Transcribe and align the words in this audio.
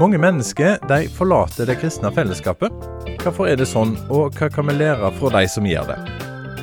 Mange 0.00 0.18
mennesker 0.18 0.78
de 0.88 1.08
forlater 1.12 1.68
det 1.68 1.76
kristne 1.82 2.08
fellesskapet. 2.16 2.72
Hvorfor 3.20 3.50
er 3.50 3.58
det 3.60 3.68
sånn, 3.68 3.92
og 4.08 4.32
hva 4.38 4.48
kan 4.48 4.70
vi 4.70 4.78
lære 4.78 5.12
fra 5.18 5.34
de 5.36 5.42
som 5.52 5.68
gjør 5.68 5.92
det? 5.92 5.98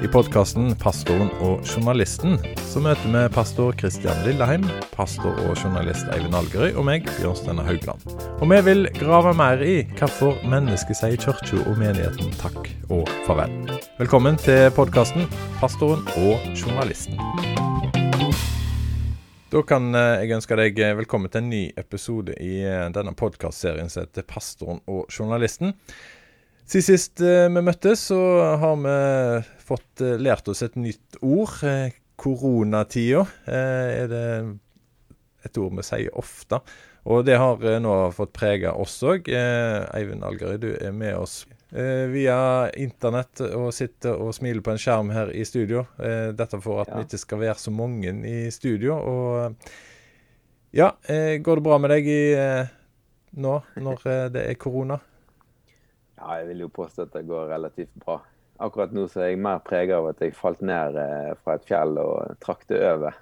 I 0.01 0.09
podkasten 0.09 0.73
'Pastoren 0.73 1.29
og 1.41 1.61
journalisten' 1.61 2.56
så 2.68 2.81
møter 2.84 3.11
vi 3.13 3.20
pastor 3.31 3.75
Kristian 3.79 4.18
Lilleheim, 4.25 4.65
pastor 4.91 5.38
og 5.45 5.54
journalist 5.55 6.07
Eivind 6.11 6.36
Algerøy 6.36 6.73
og 6.75 6.84
meg, 6.88 7.05
Bjørn 7.16 7.61
Haugland. 7.63 8.02
Og 8.41 8.49
vi 8.52 8.57
vil 8.66 8.89
grave 8.97 9.31
mer 9.39 9.61
i 9.63 9.75
hvorfor 9.95 10.36
mennesket 10.52 10.99
sier 10.99 11.16
kirka 11.21 11.61
og 11.63 11.77
menigheten 11.80 12.34
takk 12.41 12.67
og 12.91 13.07
farvel. 13.27 13.53
Velkommen 14.02 14.35
til 14.41 14.67
podkasten 14.76 15.30
'Pastoren 15.62 16.03
og 16.20 16.43
journalisten'. 16.59 17.16
Da 19.48 19.62
kan 19.63 19.95
eh, 19.95 20.26
jeg 20.26 20.35
ønske 20.35 20.57
deg 20.59 20.79
eh, 20.79 20.98
velkommen 20.98 21.31
til 21.31 21.45
en 21.45 21.49
ny 21.49 21.62
episode 21.79 22.35
i 22.43 22.65
eh, 22.68 22.90
denne 22.91 23.15
podkastserien 23.15 23.88
som 23.90 24.04
heter 24.04 24.27
'Pastoren 24.27 24.81
og 24.88 25.07
journalisten'. 25.07 25.71
Siden 26.68 26.84
sist 26.84 27.21
vi 27.23 27.62
møttes, 27.63 28.09
så 28.12 28.20
har 28.59 28.76
vi 28.76 28.95
fått 29.63 30.02
lært 30.20 30.49
oss 30.52 30.62
et 30.62 30.76
nytt 30.76 31.15
ord. 31.23 31.63
Koronatida 32.17 33.26
er 33.45 34.07
det 34.12 34.27
et 35.45 35.59
ord 35.62 35.76
vi 35.77 35.85
sier 35.85 36.16
ofte. 36.17 36.59
Og 37.07 37.23
det 37.27 37.38
har 37.40 37.62
nå 37.80 37.93
fått 38.16 38.34
prege 38.35 38.71
oss 38.73 38.98
òg. 39.07 39.30
Eivind 39.30 40.26
Algerøy, 40.27 40.57
du 40.59 40.71
er 40.76 40.95
med 40.95 41.16
oss 41.16 41.45
via 41.67 42.38
internett 42.80 43.41
og 43.48 43.70
sitter 43.76 44.20
og 44.23 44.34
smiler 44.35 44.63
på 44.63 44.73
en 44.73 44.81
skjerm 44.81 45.12
her 45.16 45.31
i 45.31 45.45
studio. 45.48 45.85
dette 45.98 46.60
for 46.63 46.82
at 46.84 46.91
ja. 46.91 46.98
vi 46.98 47.07
ikke 47.07 47.21
skal 47.21 47.41
være 47.43 47.60
så 47.62 47.71
mange 47.71 48.12
i 48.27 48.51
studio. 48.51 48.98
Og 48.98 49.70
ja, 50.76 50.91
går 51.43 51.62
det 51.62 51.65
bra 51.70 51.77
med 51.79 51.95
deg 51.95 52.10
i, 52.12 52.23
nå 53.40 53.55
når 53.77 54.07
det 54.34 54.48
er 54.49 54.60
korona? 54.60 54.99
Ja, 56.18 56.40
jeg 56.41 56.48
vil 56.49 56.65
jo 56.65 56.73
påstå 56.73 57.05
at 57.05 57.13
det 57.13 57.27
går 57.29 57.51
relativt 57.54 57.93
bra. 58.01 58.20
Akkurat 58.63 58.94
nå 58.96 59.05
så 59.12 59.22
er 59.22 59.32
jeg 59.32 59.41
mer 59.44 59.62
prega 59.66 60.00
av 60.00 60.10
at 60.12 60.22
jeg 60.24 60.36
falt 60.38 60.63
ned 60.66 60.98
fra 61.44 61.58
et 61.58 61.68
fjell 61.68 62.00
og 62.02 62.38
trakk 62.41 62.63
det 62.72 62.82
over. 62.88 63.18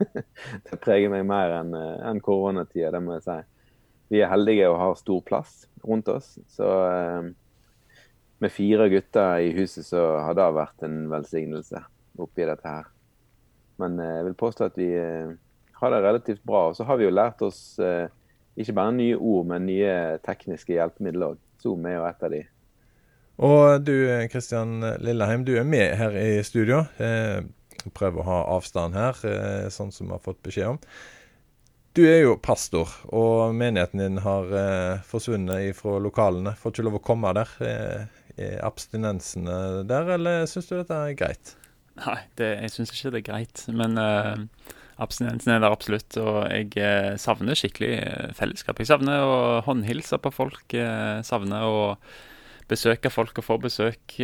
det 0.66 0.80
preger 0.82 1.12
meg 1.12 1.28
mer 1.28 1.54
enn 1.60 1.76
en 1.76 2.22
koronatida, 2.24 2.90
det 2.94 3.02
må 3.04 3.18
jeg 3.18 3.26
si. 3.28 3.36
Vi 4.10 4.24
er 4.24 4.32
heldige 4.32 4.70
og 4.70 4.80
har 4.80 4.96
stor 4.98 5.20
plass 5.22 5.60
rundt 5.86 6.08
oss. 6.10 6.32
Så 6.50 6.66
med 8.40 8.52
fire 8.52 8.88
gutter 8.88 9.44
i 9.44 9.52
huset, 9.52 9.84
så 9.86 10.00
har 10.24 10.34
det 10.34 10.48
vært 10.56 10.86
en 10.86 11.04
velsignelse 11.12 11.82
oppi 12.20 12.46
dette 12.48 12.72
her. 12.72 12.88
Men 13.80 13.98
eh, 14.00 14.16
jeg 14.18 14.30
vil 14.30 14.38
påstå 14.40 14.70
at 14.70 14.78
vi 14.80 14.88
eh, 14.96 15.34
har 15.80 15.92
det 15.92 16.00
relativt 16.04 16.42
bra. 16.46 16.68
Og 16.70 16.78
så 16.78 16.86
har 16.88 17.00
vi 17.00 17.06
jo 17.06 17.12
lært 17.12 17.42
oss 17.44 17.78
eh, 17.84 18.08
ikke 18.60 18.76
bare 18.76 18.96
nye 18.96 19.18
ord, 19.18 19.46
men 19.52 19.68
nye 19.68 19.92
tekniske 20.24 20.76
hjelpemidler 20.76 21.34
òg. 21.34 21.44
Zoom 21.60 21.84
er 21.84 21.98
jo 21.98 22.06
et 22.08 22.24
av 22.24 22.32
de. 22.32 22.40
Og 23.40 23.80
du 23.86 23.94
Kristian 24.32 24.82
Lilleheim, 25.00 25.46
du 25.48 25.54
er 25.56 25.64
med 25.64 25.94
her 25.96 26.16
i 26.20 26.42
studio. 26.44 26.82
Prøver 27.96 28.20
å 28.20 28.26
ha 28.26 28.40
avstand 28.58 28.98
her, 28.98 29.16
sånn 29.72 29.94
som 29.96 30.10
vi 30.10 30.12
har 30.12 30.20
fått 30.20 30.42
beskjed 30.44 30.74
om. 30.74 30.80
Du 31.96 32.02
er 32.04 32.20
jo 32.20 32.34
pastor, 32.36 32.92
og 33.08 33.56
menigheten 33.56 34.02
din 34.02 34.20
har 34.20 34.52
forsvunnet 35.08 35.72
fra 35.78 35.96
lokalene. 36.04 36.52
Får 36.60 36.74
ikke 36.74 36.84
lov 36.90 36.98
å 37.00 37.02
komme 37.08 37.32
der. 37.40 37.56
Er 38.36 38.60
abstinensene 38.68 39.86
der, 39.88 40.12
eller 40.18 40.44
syns 40.50 40.68
du 40.68 40.76
dette 40.76 41.00
er 41.00 41.16
greit? 41.16 41.54
Nei, 42.00 42.20
det, 42.40 42.50
jeg 42.64 42.72
syns 42.74 42.92
ikke 42.94 43.12
det 43.14 43.20
er 43.20 43.26
greit. 43.26 43.62
Men 43.76 43.98
uh, 44.00 44.40
abstinensen 45.02 45.54
er 45.54 45.62
der 45.62 45.74
absolutt. 45.74 46.16
Og 46.20 46.40
jeg 46.48 46.70
uh, 46.80 47.16
savner 47.20 47.58
skikkelig 47.58 47.92
uh, 48.00 48.30
fellesskap. 48.36 48.80
Jeg 48.80 48.90
savner 48.90 49.24
å 49.26 49.38
håndhilse 49.66 50.20
på 50.22 50.32
folk. 50.34 50.64
Jeg 50.72 51.26
savner 51.28 51.66
å 51.66 51.80
besøke 52.70 53.10
folk 53.12 53.38
og 53.42 53.46
få 53.46 53.58
besøk. 53.62 54.16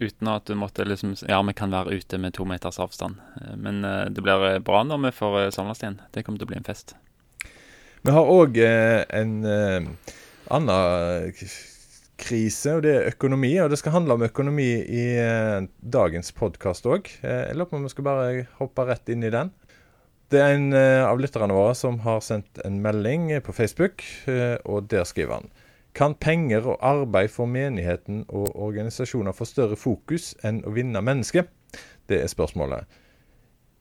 uten 0.00 0.28
at 0.32 0.46
du 0.48 0.54
måtte 0.56 0.84
liksom 0.84 1.14
Ja, 1.28 1.42
vi 1.42 1.52
kan 1.52 1.70
være 1.70 1.96
ute 2.00 2.18
med 2.18 2.34
to 2.34 2.44
meters 2.44 2.78
avstand. 2.78 3.16
men 3.56 3.82
det 3.82 4.22
blir 4.22 4.60
bra 4.60 4.82
når 4.82 5.04
vi 5.04 5.10
får 5.10 5.50
samles 5.54 5.82
igjen. 5.82 6.00
Det 6.12 6.24
kommer 6.24 6.38
til 6.38 6.48
å 6.48 6.52
bli 6.52 6.56
en 6.56 6.64
fest. 6.64 6.94
Vi 8.02 8.10
har 8.10 8.24
òg 8.24 8.56
en 8.58 9.44
annen 10.50 11.44
krise, 12.20 12.76
og 12.76 12.84
det 12.84 12.92
er 12.94 13.08
økonomi. 13.10 13.52
Og 13.62 13.70
det 13.72 13.80
skal 13.80 13.96
handle 13.96 14.16
om 14.16 14.26
økonomi 14.26 14.68
i 14.82 15.06
eh, 15.20 15.66
dagens 15.80 16.32
podkast 16.36 16.88
òg. 16.90 17.08
Eh, 17.24 17.46
jeg 17.48 17.56
lurer 17.56 17.70
på 17.70 17.80
om 17.80 17.86
vi 17.86 17.94
skal 17.94 18.06
bare 18.06 18.46
hoppe 18.60 18.86
rett 18.88 19.12
inn 19.12 19.26
i 19.26 19.32
den. 19.32 19.52
Det 20.30 20.42
er 20.42 20.54
en 20.54 20.70
eh, 20.76 21.02
av 21.06 21.20
lytterne 21.22 21.56
våre 21.56 21.74
som 21.78 22.00
har 22.04 22.22
sendt 22.24 22.60
en 22.66 22.78
melding 22.84 23.32
på 23.46 23.54
Facebook, 23.56 24.04
eh, 24.30 24.56
og 24.64 24.90
der 24.92 25.08
skriver 25.08 25.40
han 25.40 25.50
Kan 25.94 26.14
penger 26.14 26.68
og 26.70 26.78
arbeid 26.86 27.32
for 27.34 27.50
menigheten 27.50 28.22
og 28.28 28.52
organisasjoner 28.54 29.34
få 29.34 29.46
større 29.48 29.78
fokus 29.78 30.34
enn 30.46 30.62
å 30.62 30.74
vinne 30.74 31.02
mennesket? 31.02 31.50
Det 32.06 32.20
er 32.22 32.30
spørsmålet. 32.30 32.86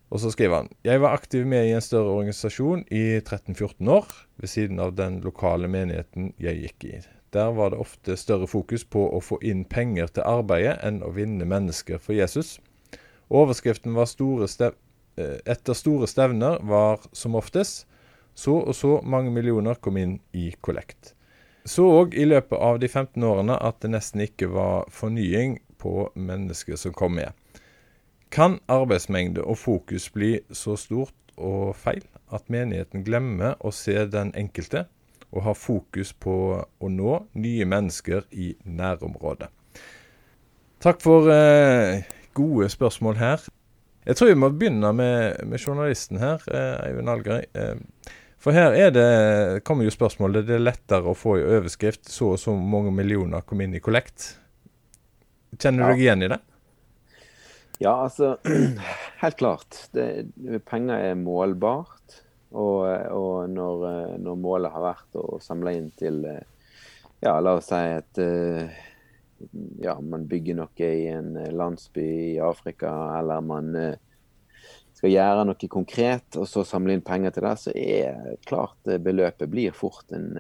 Og 0.09 0.21
så 0.23 0.31
skriver 0.33 0.63
han 0.63 0.71
Jeg 0.83 1.01
var 1.01 1.13
aktiv 1.13 1.45
med 1.45 1.67
i 1.67 1.75
en 1.77 1.85
større 1.85 2.15
organisasjon 2.15 2.81
i 2.89 3.19
13-14 3.19 3.91
år, 3.93 4.09
ved 4.41 4.49
siden 4.49 4.79
av 4.81 4.95
den 4.97 5.19
lokale 5.21 5.69
menigheten 5.69 6.33
jeg 6.41 6.63
gikk 6.63 6.87
i. 6.89 6.93
Der 7.33 7.51
var 7.53 7.69
det 7.69 7.81
ofte 7.83 8.17
større 8.17 8.47
fokus 8.49 8.85
på 8.85 9.05
å 9.13 9.21
få 9.21 9.37
inn 9.45 9.61
penger 9.69 10.09
til 10.09 10.25
arbeidet 10.25 10.79
enn 10.85 11.03
å 11.05 11.13
vinne 11.13 11.45
mennesker 11.45 12.01
for 12.01 12.17
Jesus. 12.17 12.57
Overskriften 13.29 13.93
var 13.93 14.09
store 14.09 14.49
eh, 14.49 15.37
etter 15.45 15.77
store 15.77 16.09
stevner 16.09 16.57
var 16.65 17.05
som 17.13 17.37
oftest 17.37 17.85
så 18.33 18.55
og 18.63 18.73
så 18.73 18.97
mange 19.03 19.29
millioner 19.35 19.77
kom 19.77 19.97
inn 20.01 20.17
i 20.33 20.49
kollekt. 20.61 21.13
Så 21.69 21.85
òg 21.85 22.15
i 22.17 22.25
løpet 22.25 22.57
av 22.57 22.79
de 22.81 22.87
15 22.89 23.23
årene 23.29 23.55
at 23.61 23.77
det 23.83 23.91
nesten 23.93 24.23
ikke 24.25 24.47
var 24.49 24.87
fornying 24.89 25.59
på 25.77 26.07
mennesker 26.17 26.79
som 26.81 26.95
kom 26.97 27.13
med. 27.19 27.29
Kan 28.33 28.57
arbeidsmengde 28.69 29.43
og 29.45 29.59
fokus 29.61 30.07
bli 30.13 30.39
så 30.49 30.73
stort 30.81 31.13
og 31.37 31.75
feil 31.77 32.01
at 32.33 32.49
menigheten 32.49 33.05
glemmer 33.05 33.53
å 33.61 33.71
se 33.73 33.93
den 34.09 34.33
enkelte, 34.37 34.87
og 35.29 35.45
ha 35.45 35.53
fokus 35.53 36.09
på 36.17 36.35
å 36.57 36.89
nå 36.89 37.19
nye 37.37 37.65
mennesker 37.69 38.25
i 38.33 38.55
nærområdet. 38.65 39.51
Takk 40.81 41.03
for 41.03 41.29
eh, 41.29 42.01
gode 42.33 42.69
spørsmål 42.73 43.19
her. 43.19 43.45
Jeg 44.09 44.17
tror 44.17 44.31
vi 44.31 44.39
må 44.41 44.49
begynne 44.49 44.89
med, 44.95 45.37
med 45.45 45.61
journalisten 45.61 46.17
her, 46.17 46.41
eh, 46.49 46.87
Eivind 46.87 47.13
Algerøy. 47.13 47.45
Eh, 47.53 48.17
for 48.39 48.55
her 48.55 48.75
er 48.77 48.93
det, 48.95 49.07
kommer 49.67 49.87
jo 49.87 49.93
spørsmålet 49.93 50.47
det 50.47 50.55
er 50.57 50.63
lettere 50.63 51.11
å 51.11 51.17
få 51.17 51.37
i 51.39 51.47
overskrift 51.47 52.07
så 52.11 52.33
og 52.35 52.39
så 52.41 52.55
mange 52.55 52.93
millioner 52.95 53.43
kom 53.47 53.61
inn 53.65 53.75
i 53.75 53.83
kollekt. 53.83 54.33
Kjenner 55.59 55.89
du 55.89 55.93
deg 55.93 56.03
igjen 56.05 56.23
i 56.23 56.31
det? 56.31 56.39
Ja, 57.79 57.95
altså 58.05 58.37
Helt 59.23 59.39
klart. 59.39 59.85
Det, 59.95 60.07
penger 60.69 61.11
er 61.11 61.19
målbart. 61.19 62.19
Og, 62.49 62.87
og 63.13 63.49
når, 63.53 63.83
når, 64.23 64.37
målet 64.41 64.73
har 64.73 64.81
vært 64.87 65.17
å 65.21 65.37
samle 65.43 65.75
inn 65.77 65.91
til 65.99 66.23
ja, 66.25 67.35
la 67.43 67.59
oss 67.59 67.67
si 67.69 67.77
at 67.77 68.21
ja, 69.83 69.93
man 70.01 70.25
bygger 70.31 70.57
noe 70.57 70.87
i 70.87 71.05
en 71.11 71.35
landsby 71.53 72.07
i 72.31 72.39
Afrika, 72.41 72.89
eller 73.19 73.43
man 73.45 73.69
skal 74.97 75.13
gjøre 75.13 75.45
noe 75.47 75.69
konkret 75.71 76.37
og 76.39 76.47
så 76.49 76.65
samle 76.67 76.97
inn 76.97 77.05
penger 77.05 77.35
til 77.35 77.47
det, 77.47 77.55
så 77.61 77.73
er 77.75 78.35
klart 78.47 78.91
beløpet 79.03 79.51
blir 79.51 79.75
fort 79.75 80.11
en, 80.15 80.33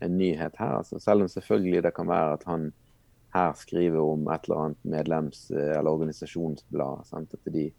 en 0.00 0.16
nyhet 0.16 0.58
her. 0.60 0.76
Altså, 0.82 1.00
selv 1.02 1.26
om 1.26 1.32
selvfølgelig 1.32 1.84
det 1.88 1.94
kan 1.96 2.10
være 2.10 2.38
at 2.38 2.46
han 2.50 2.70
her 3.34 3.52
skriver 3.58 4.00
om 4.02 4.26
et 4.30 4.46
eller 4.46 4.64
annet 4.64 4.88
medlems- 4.94 5.50
eller 5.54 5.90
organisasjonsblad. 5.90 7.06
Sant? 7.10 7.34
At 7.34 7.52
de 7.54 7.70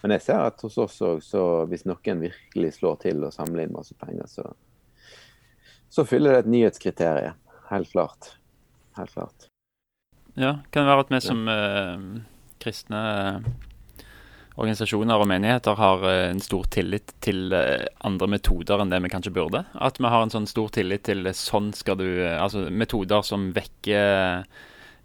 men 0.00 0.14
jeg 0.16 0.24
ser 0.24 0.46
at 0.48 0.62
hos 0.64 0.78
oss 0.80 0.96
òg, 1.04 1.20
så 1.24 1.42
hvis 1.68 1.84
noen 1.88 2.22
virkelig 2.24 2.72
slår 2.78 3.00
til 3.02 3.24
og 3.26 3.34
samler 3.34 3.66
inn 3.66 3.74
masse 3.74 3.96
penger, 4.00 4.28
så, 4.32 4.46
så 5.92 6.06
fyller 6.08 6.38
det 6.38 6.44
et 6.44 6.52
nyhetskriterium. 6.54 7.36
Helt 7.68 7.90
klart. 7.92 8.32
Helt 8.96 9.12
klart. 9.12 9.50
Ja, 10.38 10.60
kan 10.72 10.86
det 10.86 10.92
være 10.92 11.04
at 11.04 11.12
vi 11.12 11.20
som 11.22 11.44
eh, 11.52 12.06
kristne 12.62 13.02
organisasjoner 14.60 15.22
og 15.22 15.28
menigheter 15.30 15.78
har 15.78 16.04
eh, 16.08 16.26
en 16.30 16.42
stor 16.42 16.66
tillit 16.72 17.14
til 17.24 17.54
eh, 17.56 17.86
andre 18.06 18.28
metoder 18.36 18.82
enn 18.82 18.92
det 18.92 19.00
vi 19.04 19.12
kanskje 19.12 19.32
burde. 19.34 19.64
At 19.74 20.00
vi 20.00 20.10
har 20.12 20.24
en 20.24 20.32
sånn 20.32 20.48
stor 20.50 20.70
tillit 20.74 21.06
til 21.08 21.24
eh, 21.26 21.36
sånn 21.36 21.72
skal 21.76 21.98
du 22.00 22.08
Altså 22.20 22.66
metoder 22.70 23.24
som 23.26 23.50
vekker 23.56 24.44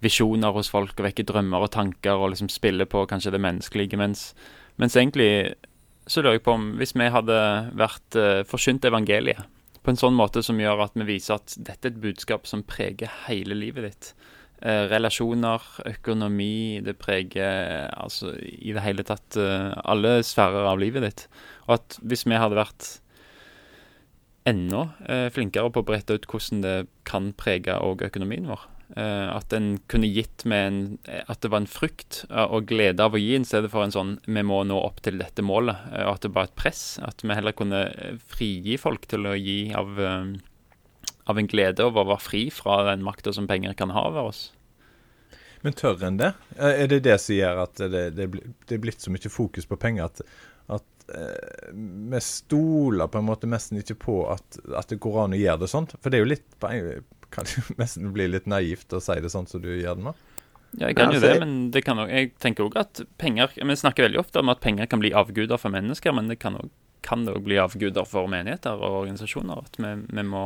visjoner 0.03 0.53
hos 0.53 0.69
folk 0.69 0.97
og 0.99 1.07
vekker 1.07 1.25
drømmer 1.27 1.65
og 1.65 1.71
tanker 1.73 2.19
og 2.19 2.33
liksom 2.33 2.51
spiller 2.51 2.87
på 2.89 3.05
kanskje 3.09 3.33
det 3.33 3.41
menneskelige. 3.41 3.97
mens 3.97 4.33
mens 4.75 4.95
egentlig 4.95 5.55
så 6.05 6.21
lurer 6.21 6.37
jeg 6.37 6.45
på 6.45 6.53
om 6.53 6.65
hvis 6.77 6.93
vi 6.93 7.07
hadde 7.09 7.37
vært 7.79 8.17
uh, 8.19 8.43
forsynt 8.45 8.85
evangeliet 8.85 9.39
på 9.85 9.93
en 9.93 9.99
sånn 9.99 10.17
måte 10.17 10.41
som 10.43 10.59
gjør 10.59 10.83
at 10.87 10.97
vi 10.97 11.07
viser 11.07 11.37
at 11.37 11.55
dette 11.57 11.87
er 11.87 11.93
et 11.93 12.01
budskap 12.01 12.47
som 12.49 12.65
preger 12.65 13.11
hele 13.27 13.57
livet 13.57 13.85
ditt. 13.85 14.11
Eh, 14.61 14.85
relasjoner, 14.91 15.63
økonomi. 15.95 16.81
Det 16.85 16.97
preger 17.01 17.89
altså 17.95 18.35
i 18.39 18.75
det 18.75 18.83
hele 18.85 19.05
tatt 19.07 19.39
eh, 19.39 19.73
alle 19.83 20.19
sfærer 20.25 20.69
av 20.71 20.79
livet 20.81 21.07
ditt. 21.07 21.25
Og 21.67 21.79
at 21.79 21.99
hvis 22.03 22.25
vi 22.27 22.39
hadde 22.39 22.59
vært 22.59 22.91
enda 24.45 24.87
eh, 25.09 25.27
flinkere 25.33 25.73
på 25.73 25.81
å 25.81 25.87
brette 25.87 26.15
ut 26.15 26.29
hvordan 26.29 26.63
det 26.65 26.77
kan 27.07 27.33
prege 27.37 27.79
òg 27.81 28.05
økonomien 28.09 28.47
vår, 28.51 28.69
Eh, 28.93 29.29
at 29.33 29.53
en 29.57 29.79
kunne 29.89 30.11
gitt 30.13 30.43
med 30.45 30.67
en 30.67 30.81
At 31.25 31.41
det 31.41 31.49
var 31.49 31.63
en 31.63 31.69
frykt 31.69 32.19
og 32.29 32.67
glede 32.69 33.01
av 33.01 33.15
å 33.17 33.21
gi, 33.21 33.33
i 33.33 33.47
stedet 33.47 33.71
for 33.73 33.81
en 33.81 33.93
sånn 33.93 34.11
'vi 34.21 34.43
må 34.45 34.61
nå 34.63 34.77
opp 34.77 35.01
til 35.01 35.17
dette 35.17 35.41
målet', 35.41 35.89
og 36.05 36.13
at 36.13 36.21
det 36.21 36.33
var 36.35 36.43
et 36.45 36.55
press. 36.55 36.99
At 37.01 37.23
vi 37.23 37.33
heller 37.33 37.51
kunne 37.51 38.19
frigi 38.21 38.77
folk 38.77 39.07
til 39.07 39.25
å 39.25 39.33
gi 39.33 39.73
av, 39.73 39.97
av 41.25 41.39
en 41.39 41.49
glede 41.49 41.85
over 41.85 42.03
å 42.03 42.11
være 42.13 42.23
fri 42.23 42.43
fra 42.53 42.81
den 42.89 43.03
makta 43.05 43.33
som 43.33 43.47
penger 43.49 43.73
kan 43.77 43.93
ha 43.95 44.07
over 44.11 44.31
oss. 44.31 44.47
Men 45.65 45.73
tør 45.73 46.03
en 46.05 46.19
det? 46.21 46.33
Er 46.61 46.89
det 46.91 47.01
det 47.07 47.17
som 47.23 47.33
gjør 47.33 47.63
at 47.63 47.79
det, 47.89 48.03
det, 48.17 48.27
det 48.69 48.75
er 48.75 48.83
blitt 48.83 49.01
så 49.01 49.13
mye 49.13 49.31
fokus 49.33 49.65
på 49.65 49.79
penger 49.81 50.11
at, 50.11 50.21
at 50.77 51.09
eh, 51.09 51.71
vi 51.73 52.21
stoler 52.21 53.09
på 53.09 53.17
en 53.21 53.25
måte 53.31 53.49
nesten 53.49 53.81
ikke 53.81 53.97
på 54.05 54.19
at, 54.29 54.59
at, 54.69 54.91
det 54.91 55.01
går 55.01 55.23
an 55.23 55.33
å 55.33 55.41
gjøre 55.41 55.63
det 55.63 55.71
sånn? 55.73 55.89
For 55.97 56.13
det 56.13 56.19
er 56.19 56.25
jo 56.25 56.33
litt 56.35 56.45
kan 57.33 57.49
jo 57.49 57.65
nesten 57.81 58.13
bli 58.13 58.29
litt 58.29 58.45
naivt 58.49 58.93
å 58.93 59.01
si 59.01 59.17
det 59.21 59.33
sånn 59.33 59.49
som 59.49 59.63
du 59.63 59.71
gjør 59.73 59.97
det 59.97 60.09
nå? 60.09 60.15
Ja, 60.75 60.89
jeg 60.89 60.97
kan 60.97 61.13
jo 61.15 61.21
det, 61.23 61.35
men 61.39 61.53
det 61.71 61.85
kan 61.87 61.99
også, 62.01 62.11
jeg 62.11 62.31
tenker 62.43 62.65
òg 62.65 62.73
at 62.79 62.99
penger 63.21 63.53
Vi 63.55 63.77
snakker 63.79 64.09
veldig 64.09 64.19
ofte 64.19 64.41
om 64.41 64.51
at 64.51 64.59
penger 64.63 64.89
kan 64.91 64.99
bli 64.99 65.13
avguder 65.15 65.59
for 65.61 65.71
mennesker, 65.71 66.11
men 66.15 66.27
det 66.31 66.39
kan 66.41 66.57
òg 66.59 67.41
bli 67.45 67.59
avguder 67.61 68.07
for 68.09 68.27
menigheter 68.31 68.75
og 68.75 69.03
organisasjoner. 69.03 69.61
At 69.69 69.79
vi, 69.79 69.93
vi, 70.09 70.25
må, 70.27 70.43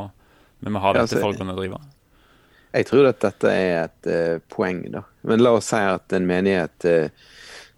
vi 0.60 0.74
må, 0.74 0.82
ha 0.84 0.94
dette 0.96 1.20
for 1.20 1.32
å 1.32 1.38
kunne 1.38 1.56
drive. 1.58 1.80
Jeg 2.76 2.86
tror 2.86 3.10
at 3.10 3.22
dette 3.24 3.52
er 3.52 3.76
et 3.88 4.10
uh, 4.10 4.42
poeng, 4.52 4.84
da. 4.94 5.04
Men 5.26 5.42
la 5.42 5.56
oss 5.58 5.72
si 5.72 5.80
at 5.80 6.14
en 6.14 6.28
menighet 6.30 6.86
uh, 6.86 7.30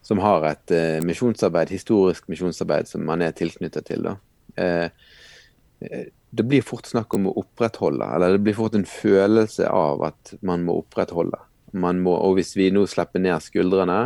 som 0.04 0.20
har 0.24 0.50
et 0.50 0.74
uh, 0.76 0.98
misjonsarbeid, 1.06 1.72
historisk 1.72 2.28
misjonsarbeid 2.32 2.90
som 2.90 3.06
man 3.08 3.24
er 3.24 3.36
tilknyttet 3.38 3.88
til, 3.92 4.10
da 4.10 4.18
det 6.32 6.44
blir 6.48 6.64
fort 6.64 6.88
snakk 6.88 7.14
om 7.18 7.28
å 7.28 7.36
opprettholde, 7.42 8.06
eller 8.06 8.36
det 8.36 8.44
blir 8.46 8.56
fort 8.56 8.76
en 8.78 8.88
følelse 8.88 9.68
av 9.68 10.04
at 10.08 10.34
man 10.46 10.64
må 10.68 10.78
opprettholde. 10.80 11.40
Man 11.76 12.00
må, 12.04 12.14
og 12.16 12.38
hvis 12.38 12.54
vi 12.56 12.70
nå 12.72 12.86
slipper 12.90 13.24
ned 13.24 13.44
skuldrene, 13.44 14.00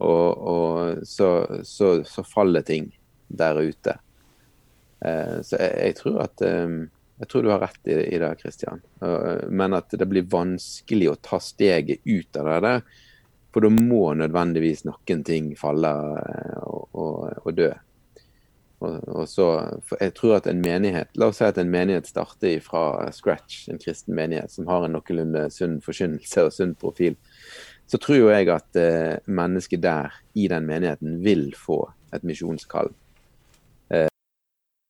og, 0.00 0.44
og 0.52 1.02
så, 1.08 1.30
så, 1.66 1.90
så, 2.06 2.24
faller 2.24 2.64
ting 2.66 2.86
der 3.28 3.58
ute. 3.58 3.96
Så 5.00 5.58
jeg, 5.58 5.74
jeg, 5.74 5.96
tror 5.98 6.22
at 6.24 6.44
eh, 6.44 6.78
jeg 7.20 7.28
tror 7.28 7.44
du 7.44 7.50
har 7.52 7.60
rett 7.60 7.90
i, 7.92 7.98
i 8.14 8.18
det, 8.20 8.32
Kristian. 8.40 8.80
Uh, 9.02 9.44
men 9.52 9.76
at 9.76 9.92
det 9.92 10.08
blir 10.08 10.28
vanskelig 10.30 11.10
å 11.12 11.18
ta 11.20 11.40
steget 11.42 12.00
ut 12.08 12.40
av 12.40 12.48
det 12.48 12.58
der. 12.64 12.82
For 13.52 13.66
da 13.66 13.70
må 13.74 14.12
nødvendigvis 14.14 14.84
noen 14.86 15.24
ting 15.26 15.52
falle 15.58 15.90
eh, 15.90 16.58
og, 16.62 16.84
og, 16.94 17.40
og 17.42 17.56
dø. 17.58 17.70
Og, 18.80 19.08
og 19.10 19.26
så, 19.28 19.46
jeg 20.00 20.14
tror 20.16 20.36
at 20.38 20.46
en 20.48 20.62
menighet, 20.62 21.10
La 21.18 21.28
oss 21.28 21.40
si 21.42 21.48
at 21.48 21.58
en 21.60 21.72
menighet 21.72 22.08
starter 22.08 22.62
fra 22.64 23.10
scratch, 23.12 23.66
en 23.68 23.80
kristen 23.82 24.14
menighet 24.16 24.54
som 24.54 24.70
har 24.70 24.86
en 24.86 24.94
noenlunde 24.96 25.48
sunn 25.52 25.80
forkynnelse 25.84 26.46
og 26.46 26.54
sunn 26.56 26.76
profil. 26.78 27.18
Så 27.90 27.98
tror 28.00 28.30
jeg 28.30 28.48
at 28.54 28.78
eh, 28.78 29.18
mennesket 29.26 29.82
der, 29.82 30.14
i 30.38 30.46
den 30.48 30.70
menigheten, 30.70 31.18
vil 31.26 31.50
få 31.58 31.82
et 32.14 32.24
misjonskall. 32.24 32.94
Eh, 33.90 34.08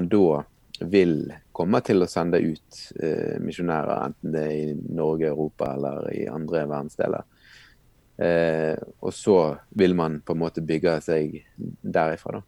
da 0.05 0.43
vil 0.81 1.33
komme 1.53 1.81
til 1.85 2.03
å 2.03 2.09
sende 2.09 2.41
ut 2.41 2.79
eh, 3.03 3.37
misjonærer, 3.43 4.07
enten 4.07 4.35
det 4.35 4.45
er 4.47 4.55
i 4.71 4.95
Norge, 4.97 5.29
Europa 5.29 5.75
eller 5.75 6.09
i 6.15 6.25
andre 6.31 6.65
verdensdeler. 6.65 7.27
Eh, 8.21 8.77
og 9.01 9.15
så 9.17 9.37
vil 9.81 9.97
man 9.97 10.21
på 10.25 10.37
en 10.37 10.43
måte 10.43 10.65
bygge 10.65 10.97
seg 11.05 11.37
derifra, 11.83 12.41
da. 12.41 12.47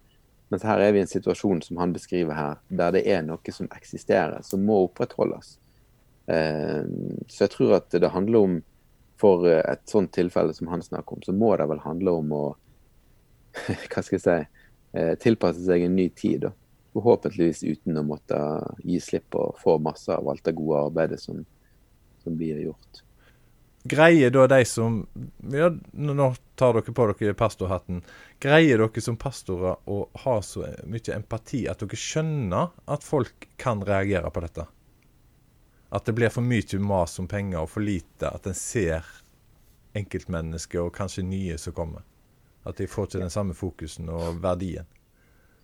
Mens 0.53 0.67
her 0.69 0.83
er 0.85 0.91
vi 0.93 1.01
i 1.01 1.05
en 1.07 1.09
situasjon 1.09 1.63
som 1.65 1.79
han 1.81 1.95
beskriver 1.95 2.37
her, 2.37 2.59
der 2.69 2.93
det 2.93 3.07
er 3.09 3.23
noe 3.25 3.55
som 3.57 3.71
eksisterer, 3.73 4.43
som 4.45 4.65
må 4.69 4.83
opprettholdes. 4.85 5.55
Eh, 6.29 6.83
så 7.29 7.47
jeg 7.47 7.55
tror 7.55 7.79
at 7.79 7.97
det 7.97 8.13
handler 8.13 8.49
om, 8.49 8.59
for 9.23 9.47
et 9.47 9.85
sånt 9.89 10.11
tilfelle 10.13 10.53
som 10.57 10.69
han 10.73 10.83
snakker 10.83 11.17
om, 11.17 11.23
så 11.25 11.33
må 11.33 11.55
det 11.57 11.69
vel 11.71 11.81
handle 11.85 12.17
om 12.21 12.35
å 12.37 12.43
hva 13.93 14.03
skal 14.03 14.19
jeg 14.19 14.25
si, 14.25 14.67
eh, 14.99 15.15
tilpasse 15.21 15.65
seg 15.65 15.87
en 15.87 15.97
ny 15.97 16.09
tid. 16.17 16.49
da. 16.49 16.53
Forhåpentligvis 16.93 17.63
uten 17.65 17.97
å 17.97 18.05
måtte 18.05 18.39
gi 18.85 18.99
slipp 19.01 19.39
og 19.41 19.57
få 19.63 19.79
masse 19.81 20.13
av 20.13 20.29
alt 20.29 20.45
det 20.45 20.53
gode 20.59 20.83
arbeidet 20.91 21.21
som, 21.23 21.41
som 22.25 22.37
blir 22.37 22.61
gjort. 22.67 23.03
Greier 23.85 24.31
da 24.31 24.47
de 24.47 24.65
som 24.65 25.01
ja, 25.51 25.73
Nå 25.93 26.35
tar 26.55 26.77
dere 26.77 26.95
på 26.95 27.07
dere 27.19 27.35
pastorhatten. 27.35 28.03
Greier 28.39 28.79
dere 28.79 29.03
som 29.03 29.17
pastorer 29.19 29.81
å 29.91 30.05
ha 30.25 30.37
så 30.43 30.69
mye 30.87 31.17
empati 31.17 31.65
at 31.71 31.83
dere 31.83 31.99
skjønner 31.99 32.71
at 32.87 33.03
folk 33.03 33.49
kan 33.59 33.83
reagere 33.83 34.31
på 34.31 34.45
dette? 34.45 34.69
At 35.93 36.07
det 36.07 36.15
blir 36.17 36.31
for 36.33 36.47
mye 36.47 36.79
mas 36.81 37.19
om 37.19 37.27
penger 37.29 37.65
og 37.65 37.73
for 37.75 37.85
lite 37.85 38.31
at 38.31 38.47
en 38.47 38.57
ser 38.57 39.09
enkeltmennesker 39.99 40.87
og 40.87 40.95
kanskje 40.97 41.27
nye 41.27 41.59
som 41.59 41.75
kommer? 41.77 42.07
At 42.63 42.79
de 42.79 42.87
får 42.87 43.09
ikke 43.09 43.25
den 43.25 43.35
samme 43.35 43.59
fokusen 43.59 44.09
og 44.15 44.39
verdien? 44.45 44.87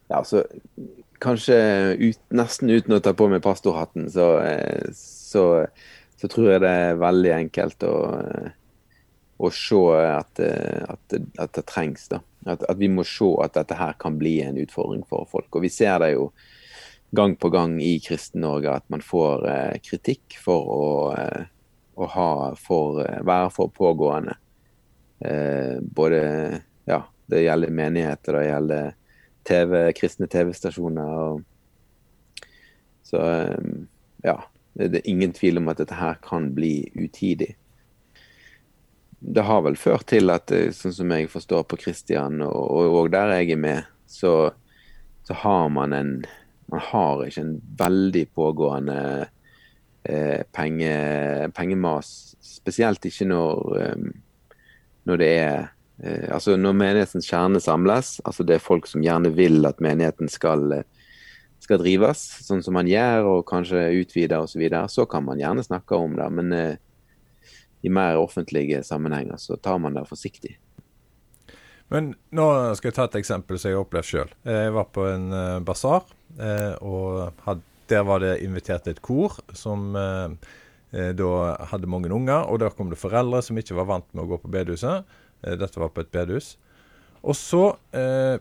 Ja, 0.08 0.24
så 0.24 0.44
Kanskje 1.18 1.54
ut, 1.98 2.18
nesten 2.30 2.70
uten 2.70 2.94
å 2.94 3.00
ta 3.02 3.10
på 3.10 3.26
meg 3.26 3.40
pastorhatten, 3.42 4.04
så, 4.14 4.36
eh, 4.38 4.84
så 4.94 5.66
så 6.20 6.28
tror 6.28 6.50
jeg 6.50 6.62
det 6.64 6.70
er 6.70 6.98
veldig 6.98 7.30
enkelt 7.34 7.84
å, 7.86 7.96
å 9.38 9.50
se 9.54 9.82
at, 10.02 10.40
at, 10.42 11.14
at, 11.38 11.52
det 11.54 11.64
trengs. 11.70 12.08
da. 12.10 12.18
At, 12.48 12.64
at, 12.66 12.78
vi 12.80 12.88
må 12.90 13.04
se 13.06 13.28
at 13.44 13.54
dette 13.54 13.78
her 13.78 13.94
kan 14.02 14.18
bli 14.18 14.40
en 14.42 14.58
utfordring 14.58 15.04
for 15.06 15.28
folk. 15.30 15.46
Og 15.54 15.62
vi 15.62 15.70
ser 15.70 16.00
det 16.02 16.16
jo 16.16 16.32
gang 17.14 17.36
på 17.38 17.52
gang 17.54 17.78
i 17.80 17.94
Kristen-Norge 18.02 18.74
at 18.80 18.88
man 18.92 19.04
får 19.04 19.46
eh, 19.48 19.76
kritikk 19.84 20.40
for 20.42 20.72
å, 20.74 20.88
å 21.94 22.10
ha, 22.16 22.30
for, 22.58 22.98
eh, 23.04 23.22
være 23.22 23.54
for 23.54 23.70
pågående. 23.78 24.34
Eh, 25.22 25.78
både 25.80 26.20
ja, 26.90 27.04
det 27.30 27.44
gjelder 27.46 27.78
menigheter, 27.78 28.40
det 28.40 28.50
gjelder 28.50 28.90
TV, 29.48 29.78
kristne 29.96 30.28
TV-stasjoner. 30.30 31.40
Så 33.08 33.22
eh, 33.24 33.56
ja, 34.22 34.36
det 34.78 35.00
er 35.00 35.10
ingen 35.10 35.32
tvil 35.32 35.58
om 35.60 35.70
at 35.72 35.80
dette 35.80 35.96
her 35.96 36.18
kan 36.24 36.52
bli 36.54 36.90
utidig. 36.94 37.54
Det 39.18 39.42
har 39.42 39.64
vel 39.66 39.78
ført 39.80 40.06
til 40.12 40.30
at, 40.30 40.52
eh, 40.54 40.70
sånn 40.76 40.94
som 40.94 41.14
jeg 41.14 41.30
forstår 41.32 41.64
på 41.70 41.80
Kristian, 41.80 42.42
og, 42.44 42.92
og, 42.92 43.08
der 43.14 43.32
jeg 43.38 43.56
er 43.56 43.62
med, 43.62 43.88
så, 44.06 44.52
så, 45.26 45.40
har 45.44 45.72
man 45.72 45.96
en 45.96 46.12
Man 46.68 46.82
har 46.84 47.22
ikke 47.24 47.40
en 47.40 47.54
veldig 47.80 48.22
pågående 48.36 49.28
eh, 50.04 50.42
penge, 50.52 50.90
pengemas. 51.56 52.36
Spesielt 52.44 53.06
ikke 53.08 53.24
når, 53.24 53.94
um, 53.96 54.10
når 55.08 55.20
det 55.22 55.28
er 55.38 55.70
eh, 56.02 56.28
Altså 56.34 56.56
når 56.56 56.76
menighetens 56.76 57.28
kjerne 57.28 57.60
samles, 57.62 58.18
altså 58.24 58.46
det 58.46 58.58
er 58.58 58.64
folk 58.64 58.86
som 58.90 59.04
gjerne 59.04 59.32
vil 59.36 59.66
at 59.68 59.82
menigheten 59.84 60.30
skal 60.32 60.80
eh, 60.80 60.86
skal 61.62 61.80
drives, 61.82 62.20
sånn 62.46 62.62
som 62.64 62.76
man 62.78 62.88
gjør, 62.88 63.26
og 63.32 63.48
kanskje 63.48 63.88
utvide 63.98 64.38
osv., 64.38 64.54
så, 64.54 64.60
videre, 64.62 64.84
så 64.92 65.04
kan 65.10 65.26
man 65.26 65.40
gjerne 65.40 65.64
snakke 65.66 65.98
om 65.98 66.14
det. 66.18 66.28
Men 66.34 66.54
eh, 66.54 66.78
i 67.82 67.92
mer 67.92 68.18
offentlige 68.18 68.82
sammenhenger 68.86 69.38
så 69.42 69.58
tar 69.60 69.78
man 69.82 69.96
det 69.98 70.06
forsiktig. 70.08 70.56
Men 71.92 72.12
nå 72.36 72.46
skal 72.76 72.90
jeg 72.90 72.96
ta 72.98 73.06
et 73.08 73.18
eksempel 73.22 73.58
som 73.58 73.70
jeg 73.70 73.78
har 73.78 73.86
opplevd 73.86 74.08
sjøl. 74.08 74.32
Jeg 74.44 74.72
var 74.76 74.88
på 74.92 75.06
en 75.08 75.28
uh, 75.32 75.60
basar, 75.64 76.04
eh, 76.36 76.74
og 76.84 77.38
had, 77.46 77.62
der 77.88 78.04
var 78.04 78.20
det 78.20 78.34
invitert 78.44 78.90
et 78.90 79.00
kor 79.00 79.38
som 79.56 79.94
eh, 79.96 80.34
da 81.16 81.30
hadde 81.70 81.88
mange 81.88 82.12
unger. 82.12 82.44
Og 82.44 82.60
der 82.60 82.74
kom 82.76 82.92
det 82.92 83.00
foreldre 83.00 83.40
som 83.44 83.56
ikke 83.56 83.78
var 83.78 83.88
vant 83.88 84.10
med 84.12 84.26
å 84.26 84.28
gå 84.34 84.40
på 84.42 84.52
bedehuset. 84.52 85.08
Dette 85.42 85.80
var 85.80 85.92
på 85.94 86.02
et 86.02 86.12
bedehus. 86.14 86.56
Og 87.22 87.36
så 87.36 87.64
eh, 87.96 88.38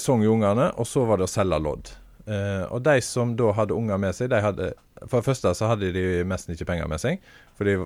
sang 0.00 0.24
ungene, 0.28 0.70
og 0.78 0.86
så 0.88 1.04
var 1.08 1.20
det 1.20 1.28
å 1.28 1.32
selge 1.32 1.58
lodd. 1.62 1.92
Eh, 2.28 2.64
og 2.68 2.82
de 2.84 2.98
som 3.04 3.32
da 3.38 3.52
hadde 3.56 3.76
unger 3.76 4.00
med 4.00 4.16
seg, 4.16 4.30
de 4.32 4.42
hadde 4.44 4.72
For 5.06 5.20
det 5.20 5.28
første 5.30 5.54
så 5.54 5.70
hadde 5.70 5.92
de 5.94 6.04
nesten 6.28 6.54
ikke 6.54 6.68
penger 6.68 6.90
med 6.90 7.00
seg. 7.02 7.22
For 7.56 7.68
de 7.68 7.78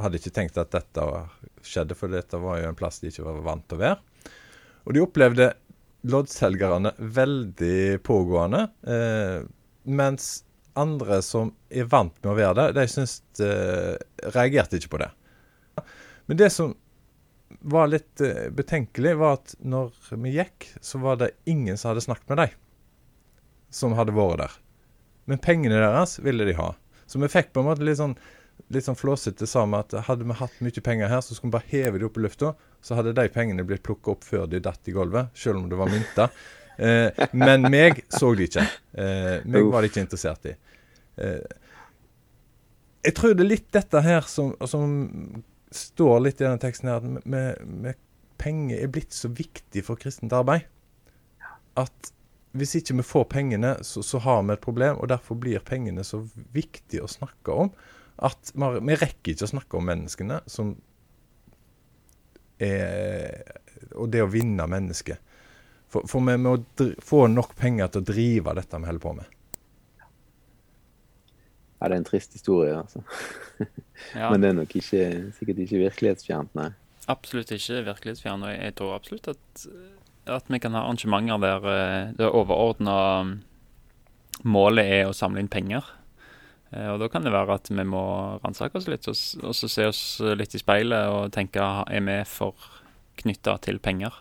hadde 0.00 0.20
ikke 0.20 0.34
tenkt 0.36 0.60
at 0.60 0.72
dette 0.74 1.06
skjedde, 1.66 1.96
for 1.96 2.12
dette 2.12 2.38
var 2.40 2.60
jo 2.60 2.68
en 2.70 2.78
plass 2.78 3.00
de 3.00 3.10
ikke 3.10 3.26
var 3.26 3.40
vant 3.46 3.66
til 3.68 3.78
å 3.78 3.84
være. 3.84 3.98
Og 4.86 4.94
de 4.96 5.02
opplevde 5.04 5.48
loddselgerne 6.10 6.94
veldig 6.98 8.00
pågående. 8.06 8.66
Eh, 8.86 9.40
mens 9.90 10.30
andre 10.78 11.18
som 11.24 11.50
er 11.68 11.88
vant 11.90 12.14
med 12.22 12.30
å 12.32 12.36
være 12.38 12.56
der, 12.60 12.76
de 12.76 12.86
syns 12.88 13.20
eh, 13.42 13.96
reagerte 14.30 14.78
ikke 14.78 14.94
på 14.94 15.02
det. 15.02 15.10
Men 16.26 16.40
det 16.40 16.50
som 16.54 16.74
var 17.66 17.90
litt 17.90 18.22
uh, 18.22 18.48
betenkelig, 18.54 19.14
var 19.18 19.38
at 19.40 19.54
når 19.58 19.94
vi 20.16 20.34
gikk, 20.36 20.68
så 20.80 21.00
var 21.02 21.18
det 21.20 21.32
ingen 21.50 21.78
som 21.78 21.92
hadde 21.92 22.04
snakket 22.06 22.28
med 22.30 22.44
dem 22.44 22.58
som 23.70 23.94
hadde 23.94 24.14
vært 24.14 24.42
der. 24.42 24.54
Men 25.30 25.38
pengene 25.42 25.78
deres 25.78 26.18
ville 26.22 26.46
de 26.46 26.56
ha. 26.58 26.72
Så 27.06 27.20
vi 27.22 27.30
fikk 27.30 27.52
på 27.54 27.62
en 27.62 27.70
måte 27.70 27.86
litt 27.86 28.00
sånn 28.00 28.16
litt 28.68 28.84
sånn 28.84 28.98
flåsete 28.98 29.46
sammen 29.48 29.80
at 29.80 29.94
hadde 30.06 30.26
vi 30.28 30.36
hatt 30.36 30.58
mye 30.62 30.82
penger 30.84 31.08
her, 31.10 31.22
så 31.24 31.34
skulle 31.34 31.48
vi 31.48 31.56
bare 31.56 31.70
heve 31.70 32.00
de 32.00 32.06
opp 32.06 32.18
i 32.18 32.24
lufta. 32.26 32.52
Så 32.84 32.96
hadde 32.98 33.14
de 33.16 33.26
pengene 33.32 33.64
blitt 33.66 33.82
plukka 33.86 34.12
opp 34.14 34.26
før 34.26 34.44
de 34.50 34.60
datt 34.62 34.90
i 34.90 34.94
gulvet, 34.94 35.32
selv 35.34 35.62
om 35.62 35.68
det 35.70 35.78
var 35.80 35.90
mynter. 35.90 36.34
Eh, 36.80 37.24
men 37.36 37.66
meg 37.72 38.02
så 38.08 38.30
de 38.36 38.46
ikke. 38.48 38.66
Eh, 38.92 39.40
meg 39.44 39.70
var 39.72 39.82
de 39.84 39.90
ikke 39.90 40.04
interessert 40.04 40.46
i. 40.48 40.54
Eh, 41.20 41.56
jeg 43.08 43.16
tror 43.16 43.34
det 43.34 43.46
er 43.46 43.50
litt 43.50 43.70
dette 43.74 44.04
her 44.04 44.28
som, 44.28 44.52
som 44.68 44.94
står 45.70 46.20
litt 46.24 46.40
i 46.40 46.46
denne 46.46 46.60
teksten 46.62 46.90
her, 46.90 47.00
at 47.02 47.26
med, 47.26 47.60
med 47.66 47.98
penger 48.40 48.80
er 48.80 48.92
blitt 48.92 49.14
så 49.14 49.30
viktig 49.32 49.84
for 49.86 50.00
kristent 50.00 50.34
arbeid. 50.34 50.66
At 51.78 52.12
hvis 52.58 52.74
ikke 52.80 52.96
vi 52.98 53.06
får 53.06 53.26
pengene, 53.30 53.76
så, 53.86 54.02
så, 54.02 54.18
har 54.18 54.42
vi 54.42 54.54
et 54.56 54.64
problem. 54.64 54.98
Og 54.98 55.10
derfor 55.12 55.38
blir 55.38 55.62
pengene 55.62 56.04
så 56.06 56.24
viktig 56.54 57.02
å 57.02 57.10
snakke 57.10 57.54
om 57.66 57.72
at 58.20 58.52
vi, 58.52 58.96
rekker 58.98 59.32
ikke 59.32 59.46
å 59.46 59.52
snakke 59.54 59.78
om 59.78 59.86
menneskene 59.88 60.42
som 60.50 60.74
er 62.60 63.56
Og 63.96 64.10
det 64.12 64.20
å 64.20 64.28
vinne 64.28 64.66
mennesket. 64.68 65.22
For, 65.90 66.04
for 66.06 66.22
vi 66.26 66.34
må 66.38 66.58
få 67.02 67.24
nok 67.32 67.54
penger 67.56 67.88
til 67.88 68.02
å 68.02 68.08
drive 68.10 68.52
dette 68.58 68.78
vi 68.78 68.86
holder 68.90 69.02
på 69.02 69.14
med. 69.16 69.38
Ja, 71.80 71.88
det 71.88 71.96
er 71.96 72.02
en 72.02 72.08
trist 72.08 72.34
historie, 72.36 72.76
altså. 72.76 73.00
ja. 74.18 74.28
Men 74.28 74.42
det 74.42 74.50
er 74.50 74.58
nok 74.58 74.74
ikke, 74.76 75.04
sikkert 75.38 75.62
ikke 75.64 75.84
virkelighetsfjernt, 75.86 76.52
nei. 76.58 76.70
Absolutt 77.10 77.52
ikke 77.56 77.80
virkelighetsfjernt. 77.86 78.44
Og 78.44 78.52
jeg 78.52 78.74
tror 78.78 78.98
absolutt 78.98 79.30
at, 79.32 79.64
at 80.36 80.50
vi 80.52 80.60
kan 80.60 80.76
ha 80.76 80.84
arrangementer 80.84 81.40
der 81.40 81.70
eh, 81.72 82.12
det 82.18 82.28
overordna 82.28 82.98
målet 84.44 84.92
er 85.00 85.08
å 85.08 85.16
samle 85.16 85.42
inn 85.42 85.50
penger. 85.52 85.88
Eh, 86.70 86.90
og 86.92 87.00
Da 87.02 87.08
kan 87.10 87.24
det 87.24 87.32
være 87.34 87.56
at 87.56 87.70
vi 87.72 87.86
må 87.88 88.04
ransake 88.44 88.78
oss 88.78 88.88
litt, 88.90 89.08
og, 89.10 89.16
og, 89.42 89.54
så 89.56 89.70
se 89.70 89.88
oss 89.88 90.02
litt 90.36 90.54
i 90.54 90.60
speilet 90.62 91.10
og 91.10 91.32
tenke 91.34 91.64
er 91.64 92.04
vi 92.06 92.18
for 92.28 92.68
knytta 93.20 93.56
til 93.64 93.80
penger? 93.82 94.12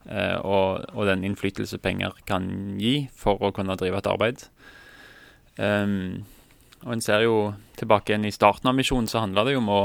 Uh, 0.00 0.40
og, 0.40 0.84
og, 0.94 1.02
den 1.10 1.26
innflytelse 1.28 1.76
penger 1.78 2.14
kan 2.26 2.46
gi 2.80 3.04
for 3.12 3.36
å 3.44 3.50
kunne 3.52 3.76
drive 3.76 4.00
et 4.00 4.08
arbeid. 4.08 4.46
Um, 5.60 6.24
og 6.84 6.94
en 6.94 7.02
ser 7.04 7.26
jo 7.26 7.50
tilbake 7.76 8.12
igjen 8.12 8.28
i 8.28 8.34
starten 8.34 8.70
av 8.70 8.76
misjonen, 8.76 9.08
så 9.10 9.22
handla 9.24 9.44
det 9.44 9.56
jo 9.56 9.62
om 9.62 9.72
å 9.74 9.82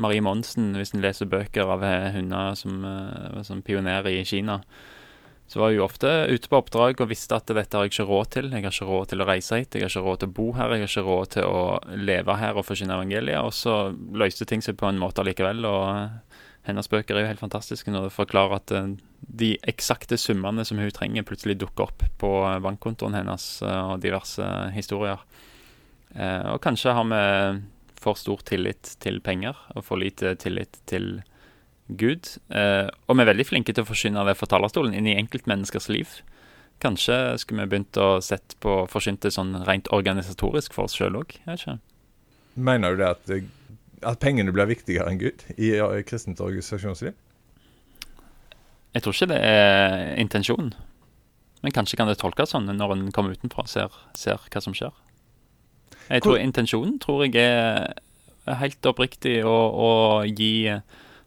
Marie 0.00 0.22
Monsen, 0.24 0.72
hvis 0.78 0.94
en 0.94 1.02
leser 1.04 1.28
bøker 1.30 1.68
av 1.68 1.84
hunder 2.14 2.56
som, 2.58 2.80
uh, 2.84 3.40
som 3.46 3.62
pioner 3.64 4.06
i 4.08 4.22
Kina, 4.24 4.60
så 5.50 5.58
var 5.58 5.72
hun 5.74 5.82
ofte 5.82 6.08
ute 6.30 6.46
på 6.46 6.60
oppdrag 6.60 7.00
og 7.02 7.10
visste 7.10 7.34
at 7.34 7.50
dette 7.50 7.74
har 7.76 7.88
jeg 7.88 7.90
ikke 7.90 8.06
råd 8.06 8.28
til. 8.36 8.52
Jeg 8.54 8.62
har 8.62 8.70
ikke 8.70 8.86
råd 8.86 9.08
til 9.10 9.22
å 9.22 9.26
reise 9.26 9.58
hit, 9.58 9.74
jeg 9.74 9.82
har 9.82 9.90
ikke 9.90 10.04
råd 10.06 10.20
til 10.22 10.30
å 10.30 10.34
bo 10.36 10.46
her, 10.54 10.74
jeg 10.76 10.84
har 10.84 10.92
ikke 10.92 11.06
råd 11.08 11.32
til 11.34 11.48
å 11.48 11.64
leve 11.98 12.36
her 12.38 12.60
og 12.60 12.66
forsyne 12.68 12.94
evangeliet. 12.94 13.42
Og 13.42 13.56
så 13.56 13.80
løste 14.14 14.46
ting 14.46 14.62
seg 14.62 14.78
på 14.78 14.86
en 14.86 15.00
måte 15.02 15.24
allikevel. 15.24 15.66
og 15.66 15.82
uh, 15.90 16.46
hennes 16.68 16.90
bøker 16.92 17.16
er 17.16 17.24
jo 17.24 17.32
helt 17.32 17.42
fantastiske 17.42 17.90
når 17.90 18.06
det 18.06 18.14
forklarer 18.14 18.60
at 18.60 18.76
uh, 18.78 18.94
de 19.42 19.50
eksakte 19.74 20.20
summene 20.20 20.62
som 20.68 20.78
hun 20.78 20.94
trenger, 20.94 21.26
plutselig 21.26 21.58
dukker 21.58 21.88
opp 21.88 22.06
på 22.22 22.32
bankkontoen 22.62 23.18
hennes 23.18 23.50
og 23.66 23.98
diverse 24.06 24.46
historier. 24.76 25.18
Eh, 26.14 26.46
og 26.50 26.60
kanskje 26.64 26.94
har 26.96 27.06
vi 27.10 27.24
for 28.00 28.16
stor 28.16 28.40
tillit 28.48 28.94
til 29.02 29.20
penger 29.20 29.58
og 29.76 29.84
for 29.84 30.00
lite 30.00 30.34
tillit 30.40 30.80
til 30.90 31.20
Gud. 31.88 32.36
Eh, 32.54 32.88
og 33.06 33.16
vi 33.16 33.24
er 33.24 33.30
veldig 33.32 33.46
flinke 33.46 33.74
til 33.74 33.84
å 33.84 33.90
forsyne 33.90 34.24
det 34.26 34.36
for 34.38 34.50
talerstolen 34.50 34.96
inn 34.96 35.08
i 35.10 35.16
enkeltmenneskers 35.20 35.90
liv. 35.92 36.20
Kanskje 36.80 37.36
skulle 37.42 37.66
vi 37.66 37.74
begynt 37.74 37.98
å 38.00 38.20
sette 38.24 38.56
på 38.62 38.84
forsynt 38.88 39.20
det 39.26 39.34
sånn 39.34 39.52
rent 39.66 39.90
organisatorisk 39.92 40.72
for 40.76 40.88
oss 40.88 40.96
sjøl 40.96 41.18
òg? 41.20 41.36
Mener 42.54 42.94
du 42.94 43.02
det 43.02 43.10
at, 43.10 43.34
at, 44.00 44.20
pengene 44.22 44.54
blir 44.54 44.70
viktigere 44.70 45.10
enn 45.10 45.20
Gud 45.20 45.44
i 45.60 45.74
kristent 46.08 46.40
organisasjonsliv? 46.40 47.12
Jeg 48.96 49.04
tror 49.04 49.14
ikke 49.14 49.30
det 49.34 49.42
er 49.44 50.16
intensjonen. 50.18 50.72
Men 51.60 51.76
kanskje 51.76 52.00
kan 52.00 52.08
det 52.08 52.16
tolkes 52.18 52.54
sånn 52.54 52.70
når 52.72 52.96
en 52.96 53.12
kommer 53.12 53.36
utenfra 53.36 53.66
og 53.66 53.70
ser, 53.70 54.00
ser 54.16 54.40
hva 54.48 54.64
som 54.64 54.74
skjer. 54.74 54.94
Jeg 56.10 56.24
tror 56.24 56.40
Intensjonen 56.42 56.98
tror 57.02 57.22
jeg 57.26 57.38
er 57.38 58.58
helt 58.60 58.86
oppriktig 58.90 59.40
å, 59.46 59.54
å 59.70 59.90
gi 60.26 60.80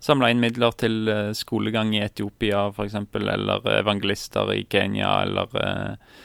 Samle 0.04 0.34
inn 0.34 0.42
midler 0.44 0.74
til 0.76 1.08
eh, 1.08 1.30
skolegang 1.38 1.94
i 1.96 2.02
Etiopia 2.04 2.66
f.eks., 2.74 2.98
eller 3.16 3.64
evangelister 3.78 4.50
i 4.52 4.66
Kenya, 4.68 5.14
eller 5.24 5.54
uh, 5.56 6.18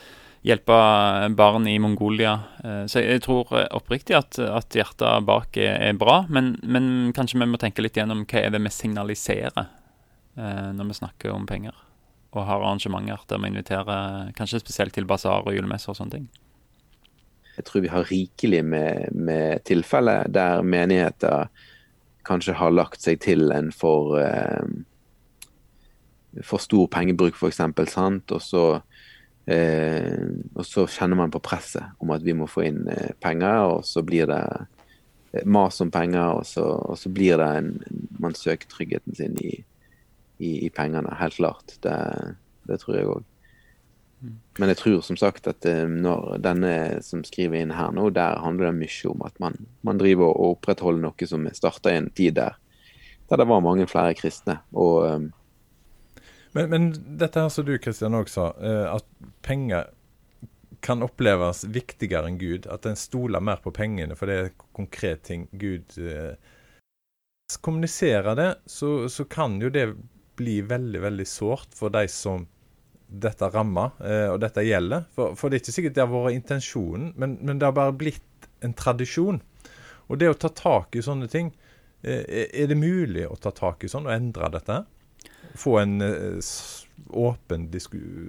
hjelpe 0.43 0.79
barn 1.39 1.69
i 1.71 1.77
Mongolia. 1.79 2.33
Så 2.91 3.05
jeg 3.05 3.23
tror 3.23 3.53
oppriktig 3.77 4.17
at, 4.19 4.39
at 4.43 4.75
hjertet 4.75 5.23
bak 5.29 5.55
er, 5.61 5.77
er 5.91 5.99
bra, 5.99 6.25
men, 6.27 6.57
men, 6.67 7.13
kanskje 7.15 7.39
vi 7.39 7.49
må 7.53 7.61
tenke 7.63 7.85
litt 7.85 7.99
gjennom 7.99 8.25
hva 8.27 8.43
er 8.43 8.55
det 8.55 8.63
vi 8.67 8.75
signaliserer 8.75 9.71
når 10.75 10.91
vi 10.91 10.99
snakker 10.99 11.35
om 11.35 11.47
penger, 11.51 11.75
og 12.35 12.45
har 12.47 12.63
arrangementer 12.63 13.23
der 13.31 13.43
vi 13.43 13.51
inviterer 13.51 14.35
kanskje 14.39 14.63
spesielt 14.63 14.95
til 14.95 15.07
basar 15.11 15.47
og 15.47 15.55
julemesser 15.55 15.95
og 15.95 15.99
sånne 15.99 16.19
ting. 16.19 16.29
Jeg 17.59 17.67
tror 17.67 17.83
vi 17.83 17.91
har 17.91 18.07
rikelig 18.07 18.63
med, 18.65 19.15
med 19.19 19.65
tilfeller 19.67 20.29
der 20.31 20.63
menigheter 20.63 21.49
kanskje 22.29 22.55
har 22.55 22.71
lagt 22.71 23.03
seg 23.03 23.19
til 23.25 23.51
en 23.55 23.73
for, 23.75 24.19
eh, 24.23 24.63
for 26.47 26.63
stor 26.63 26.87
pengebruk, 26.93 27.35
f.eks. 27.35 27.61
Og, 27.65 28.43
så, 28.45 28.65
eh, 29.51 30.29
og 30.55 30.67
så 30.67 30.87
kjenner 30.87 31.19
man 31.19 31.35
på 31.35 31.43
presset 31.43 31.99
om 31.99 32.13
at 32.15 32.23
vi 32.23 32.37
må 32.37 32.47
få 32.47 32.69
inn 32.69 32.85
eh, 32.93 33.15
penger, 33.23 33.65
og 33.73 33.83
så 33.89 34.05
blir 34.07 34.31
det 34.31 34.45
eh, 35.33 35.43
mas 35.45 35.81
om 35.83 35.91
penger, 35.91 36.39
og 36.39 36.47
så, 36.47 36.63
og 36.63 37.01
så 37.01 37.11
blir 37.11 37.41
det 37.43 37.49
en, 37.63 37.75
Man 38.19 38.35
søker 38.35 38.71
tryggheten 38.71 39.15
sin 39.15 39.35
i, 39.43 39.65
i, 40.39 40.67
i 40.67 40.71
pengene, 40.71 41.19
helt 41.19 41.41
klart. 41.41 41.79
Det, 41.83 41.99
det 42.69 42.81
tror 42.85 43.01
jeg 43.01 43.11
òg. 43.17 43.28
Men 44.59 44.73
jeg 44.73 44.81
tror 44.81 45.03
som 45.07 45.19
sagt 45.21 45.47
at 45.51 45.67
eh, 45.69 45.85
når 45.87 46.41
denne 46.43 46.73
som 47.07 47.23
skriver 47.27 47.61
inn 47.61 47.75
her 47.77 47.93
nå, 47.95 48.09
der 48.15 48.41
handler 48.43 48.73
det 48.73 48.81
mye 48.81 49.11
om 49.13 49.23
at 49.27 49.37
man, 49.43 49.59
man 49.87 50.01
driver 50.01 50.33
og 50.33 50.57
opprettholder 50.57 51.05
noe 51.05 51.29
som 51.31 51.47
starta 51.55 51.93
i 51.93 52.01
en 52.01 52.11
tid 52.11 52.39
der, 52.41 52.57
der 53.31 53.43
det 53.43 53.47
var 53.47 53.63
mange 53.63 53.87
flere 53.91 54.17
kristne. 54.19 54.59
og 54.75 55.07
um, 55.07 55.29
men, 56.57 56.71
men, 56.73 56.91
dette 57.21 57.41
her 57.45 57.53
som 57.53 57.67
du 57.67 57.77
Kristian 57.79 58.17
òg 58.17 58.31
sa, 58.33 58.51
eh, 58.57 58.87
at 58.91 59.07
penger 59.47 59.91
kan 60.81 61.03
oppleves 61.05 61.65
viktigere 61.75 62.31
enn 62.31 62.39
Gud. 62.41 62.69
At 62.71 62.87
en 62.89 62.99
stoler 62.99 63.43
mer 63.45 63.61
på 63.63 63.73
pengene, 63.75 64.17
for 64.19 64.31
det 64.31 64.39
er 64.39 64.55
konkret 64.77 65.27
ting 65.29 65.47
Gud 65.53 65.99
eh, 66.01 66.39
kommuniserer 67.65 68.37
det, 68.39 68.51
så, 68.67 69.09
så, 69.09 69.25
kan 69.25 69.61
jo 69.63 69.71
det 69.73 69.91
bli 70.39 70.61
veldig, 70.63 71.01
veldig 71.03 71.27
sårt 71.27 71.75
for 71.75 71.93
de 71.95 72.05
som 72.13 72.47
dette 73.09 73.49
rammer, 73.53 73.95
eh, 74.05 74.27
og 74.33 74.41
dette 74.43 74.65
gjelder. 74.67 75.07
For, 75.17 75.37
for, 75.39 75.49
det 75.49 75.59
er 75.59 75.65
ikke 75.65 75.77
sikkert 75.79 75.97
det 75.97 76.05
har 76.05 76.13
vært 76.13 76.37
intensjonen, 76.37 77.13
men, 77.17 77.39
men, 77.41 77.61
det 77.61 77.69
har 77.69 77.77
bare 77.77 77.97
blitt 77.97 78.49
en 78.65 78.75
tradisjon. 78.77 79.41
Og 80.09 80.21
det 80.21 80.31
å 80.31 80.37
ta 80.37 80.51
tak 80.53 80.97
i 80.97 81.05
sånne 81.05 81.29
ting 81.29 81.51
eh, 82.01 82.47
Er 82.49 82.71
det 82.71 82.79
mulig 82.81 83.27
å 83.29 83.37
ta 83.37 83.53
tak 83.53 83.85
i 83.85 83.91
sånn 83.93 84.09
og 84.09 84.15
endre 84.15 84.49
dette? 84.55 84.79
Få 85.59 85.77
en 85.83 86.01
eh, 86.05 86.53
åpen 87.13 87.69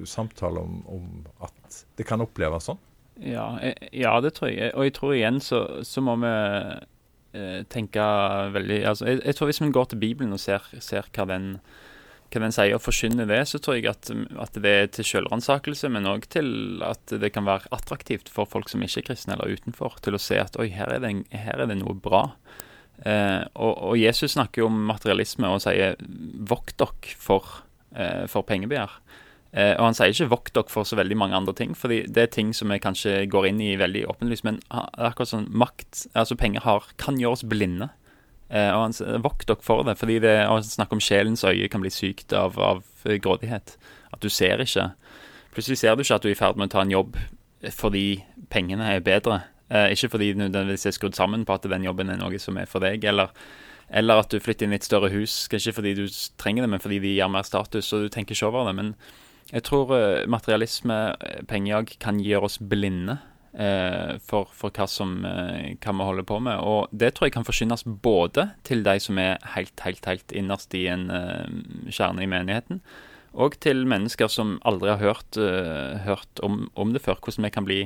samtale 0.05 0.59
om, 0.59 0.83
om, 0.87 1.09
at 1.43 1.83
det 1.97 2.07
kan 2.07 2.23
oppleves 2.23 2.69
sånn? 2.69 2.79
Ja, 3.19 3.59
ja, 3.91 4.13
det 4.23 4.33
tror 4.37 4.51
jeg. 4.51 4.71
Og 4.75 4.87
jeg 4.87 4.95
tror 4.95 5.15
igjen 5.15 5.39
så, 5.43 5.83
så 5.83 6.03
må 6.03 6.15
vi 6.21 6.31
eh, 7.35 7.61
tenke 7.71 8.03
veldig 8.55 8.79
altså, 8.87 9.09
jeg, 9.09 9.21
jeg, 9.25 9.35
tror 9.35 9.49
hvis 9.49 9.61
vi 9.61 9.71
går 9.75 9.89
til 9.91 10.03
Bibelen 10.03 10.35
og 10.35 10.39
ser, 10.39 10.63
ser 10.79 11.09
hva 11.15 11.27
den 11.27 11.49
hva 12.29 12.41
den 12.43 12.53
sier, 12.53 12.75
og 12.77 12.83
forkynner 12.85 13.27
det, 13.29 13.41
så 13.49 13.59
tror 13.61 13.79
jeg 13.79 13.89
at, 13.89 14.11
at 14.37 14.57
det 14.61 14.73
er 14.75 14.89
til 14.93 15.07
selvransakelse, 15.07 15.89
men 15.93 16.09
òg 16.09 16.27
til 16.31 16.81
at 16.85 17.15
det 17.21 17.31
kan 17.35 17.47
være 17.47 17.71
attraktivt 17.75 18.29
for 18.33 18.49
folk 18.49 18.69
som 18.69 18.83
ikke 18.85 19.01
er 19.01 19.07
kristne 19.11 19.35
eller 19.35 19.57
utenfor, 19.57 19.97
til 20.05 20.17
å 20.17 20.21
se 20.21 20.37
at 20.41 20.57
oi, 20.61 20.69
her 20.73 20.93
er 20.93 21.03
det, 21.03 21.13
her 21.33 21.63
er 21.63 21.71
det 21.71 21.79
noe 21.81 21.97
bra. 21.97 22.27
Eh, 23.05 23.41
og, 23.55 23.73
og, 23.77 23.95
Jesus 23.97 24.35
snakker 24.35 24.63
jo 24.63 24.69
om 24.69 24.81
materialisme 24.89 25.47
og 25.47 25.61
sier 25.63 25.95
vokt 26.49 26.77
dere 26.81 27.15
for, 27.19 27.61
eh, 27.95 28.25
for 28.31 28.47
pengebegjær. 28.47 28.97
Eh, 29.49 29.73
og 29.79 29.87
han 29.87 29.97
sier 29.97 30.13
ikke 30.13 30.29
vokt 30.33 30.53
dere 30.57 30.69
for 30.69 30.85
så 30.85 30.99
veldig 30.99 31.17
mange 31.17 31.37
andre 31.37 31.55
ting, 31.57 31.73
fordi 31.77 32.03
det 32.11 32.25
er 32.25 32.33
ting 32.33 32.51
som 32.53 32.69
vi 32.69 32.81
kanskje 32.83 33.23
går 33.31 33.49
inn 33.49 33.63
i 33.65 33.77
veldig 33.79 34.05
åpenlyst, 34.11 34.45
men 34.45 34.59
akkurat 34.69 35.31
sånn 35.31 35.47
makt, 35.49 36.05
altså 36.13 36.37
penger 36.37 36.65
har, 36.67 36.91
kan 37.01 37.17
gjøre 37.21 37.39
oss 37.39 37.47
blinde. 37.47 37.89
Eh, 38.49 38.71
og 38.73 38.87
han 38.87 39.21
Vokt 39.23 39.47
dere 39.47 39.61
for 39.65 39.85
det, 39.85 39.97
fordi 39.99 40.19
det 40.23 40.35
å 40.49 40.57
snakke 40.65 40.97
om 40.97 41.03
sjelens 41.03 41.45
øye 41.45 41.69
kan 41.69 41.83
bli 41.83 41.91
sykt 41.93 42.33
av, 42.33 42.57
av, 42.57 42.83
grådighet. 43.05 43.77
At 44.13 44.25
du 44.25 44.29
ser 44.33 44.61
ikke. 44.63 44.89
Plutselig 45.53 45.79
ser 45.81 45.95
du 45.95 46.03
ikke 46.03 46.17
at 46.17 46.25
du 46.25 46.31
er 46.31 46.35
i 46.37 46.39
ferd 46.39 46.57
med 46.57 46.69
å 46.69 46.77
ta 46.77 46.83
en 46.85 46.93
jobb 46.93 47.17
fordi 47.75 48.21
pengene 48.49 48.87
er 48.95 49.03
bedre. 49.03 49.41
Eh, 49.69 49.91
ikke 49.93 50.13
fordi 50.15 50.33
du 50.33 50.43
nødvendigvis 50.43 50.87
er 50.89 50.95
skrudd 50.95 51.17
sammen 51.17 51.45
på 51.45 51.57
at 51.57 51.67
den 51.69 51.85
jobben 51.85 52.09
er 52.09 52.19
noe 52.21 52.41
som 52.41 52.57
er 52.57 52.69
for 52.69 52.81
deg. 52.83 53.05
Eller, 53.05 53.33
eller 53.89 54.23
at 54.23 54.31
du 54.33 54.39
flytter 54.41 54.65
inn 54.65 54.73
i 54.73 54.79
et 54.79 54.87
større 54.87 55.11
hus, 55.13 55.43
ikke 55.51 55.75
fordi 55.81 55.95
du 55.97 56.05
trenger 56.41 56.65
det, 56.65 56.71
men 56.73 56.83
fordi 56.83 57.01
de 57.03 57.15
gir 57.17 57.31
mer 57.31 57.45
status, 57.45 57.91
og 57.93 58.07
du 58.07 58.13
tenker 58.13 58.37
ikke 58.37 58.49
over 58.49 58.69
det. 58.69 58.77
Men 58.79 58.93
jeg 59.49 59.65
tror 59.65 59.93
uh, 59.93 60.29
materialisme, 60.29 60.97
eh, 61.25 61.41
pengejag, 61.49 61.95
kan 62.01 62.19
gjøre 62.21 62.49
oss 62.49 62.59
blinde 62.61 63.17
eh, 63.17 63.38
for, 63.51 64.49
for 64.53 64.73
hva, 64.75 64.85
som, 64.87 65.19
eh, 65.25 65.75
hva 65.81 65.93
vi 65.97 66.05
holder 66.05 66.25
på 66.29 66.39
med. 66.45 66.61
Og 66.61 66.91
det 66.93 67.13
tror 67.15 67.27
jeg 67.27 67.35
kan 67.37 67.47
forsynes 67.47 67.85
både 67.85 68.49
til 68.67 68.83
de 68.85 68.97
som 69.01 69.17
er 69.21 69.39
helt, 69.55 69.73
helt, 69.85 70.05
helt 70.05 70.35
innerst 70.35 70.75
i 70.77 70.85
en 70.91 71.09
eh, 71.09 71.47
kjerne 71.89 72.23
i 72.23 72.29
menigheten, 72.29 72.83
og 73.33 73.59
til 73.61 73.85
mennesker 73.89 74.29
som 74.31 74.57
aldri 74.65 74.89
har 74.93 75.01
hørt, 75.01 75.37
eh, 75.37 75.99
hørt 76.05 76.41
om, 76.45 76.67
om, 76.75 76.93
det 76.93 77.03
før. 77.05 77.19
Hvordan 77.21 77.45
vi 77.45 77.53
kan 77.53 77.65
bli 77.65 77.79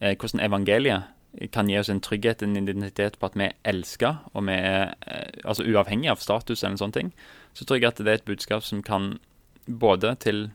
eh, 0.00 0.16
Hvordan 0.16 0.44
evangeliet 0.44 1.48
kan 1.52 1.68
gi 1.68 1.78
oss 1.80 1.88
en 1.88 2.00
trygghet, 2.00 2.42
en 2.42 2.56
identitet 2.56 3.16
på 3.18 3.30
at 3.30 3.36
vi 3.36 3.46
er 3.46 3.54
elska, 3.64 4.18
og 4.34 4.44
vi 4.48 4.56
er 4.58 4.92
eh, 5.06 5.40
altså 5.44 5.64
uavhengig 5.64 6.10
av 6.12 6.20
status 6.20 6.62
eller 6.62 6.76
sånne 6.76 6.98
ting. 6.98 7.12
Så 7.56 7.64
tror 7.64 7.80
jeg 7.80 7.88
at 7.88 8.00
det 8.00 8.08
er 8.08 8.20
et 8.20 8.28
budskap 8.28 8.64
som 8.64 8.82
kan 8.84 9.16
både 9.66 10.14
til 10.20 10.50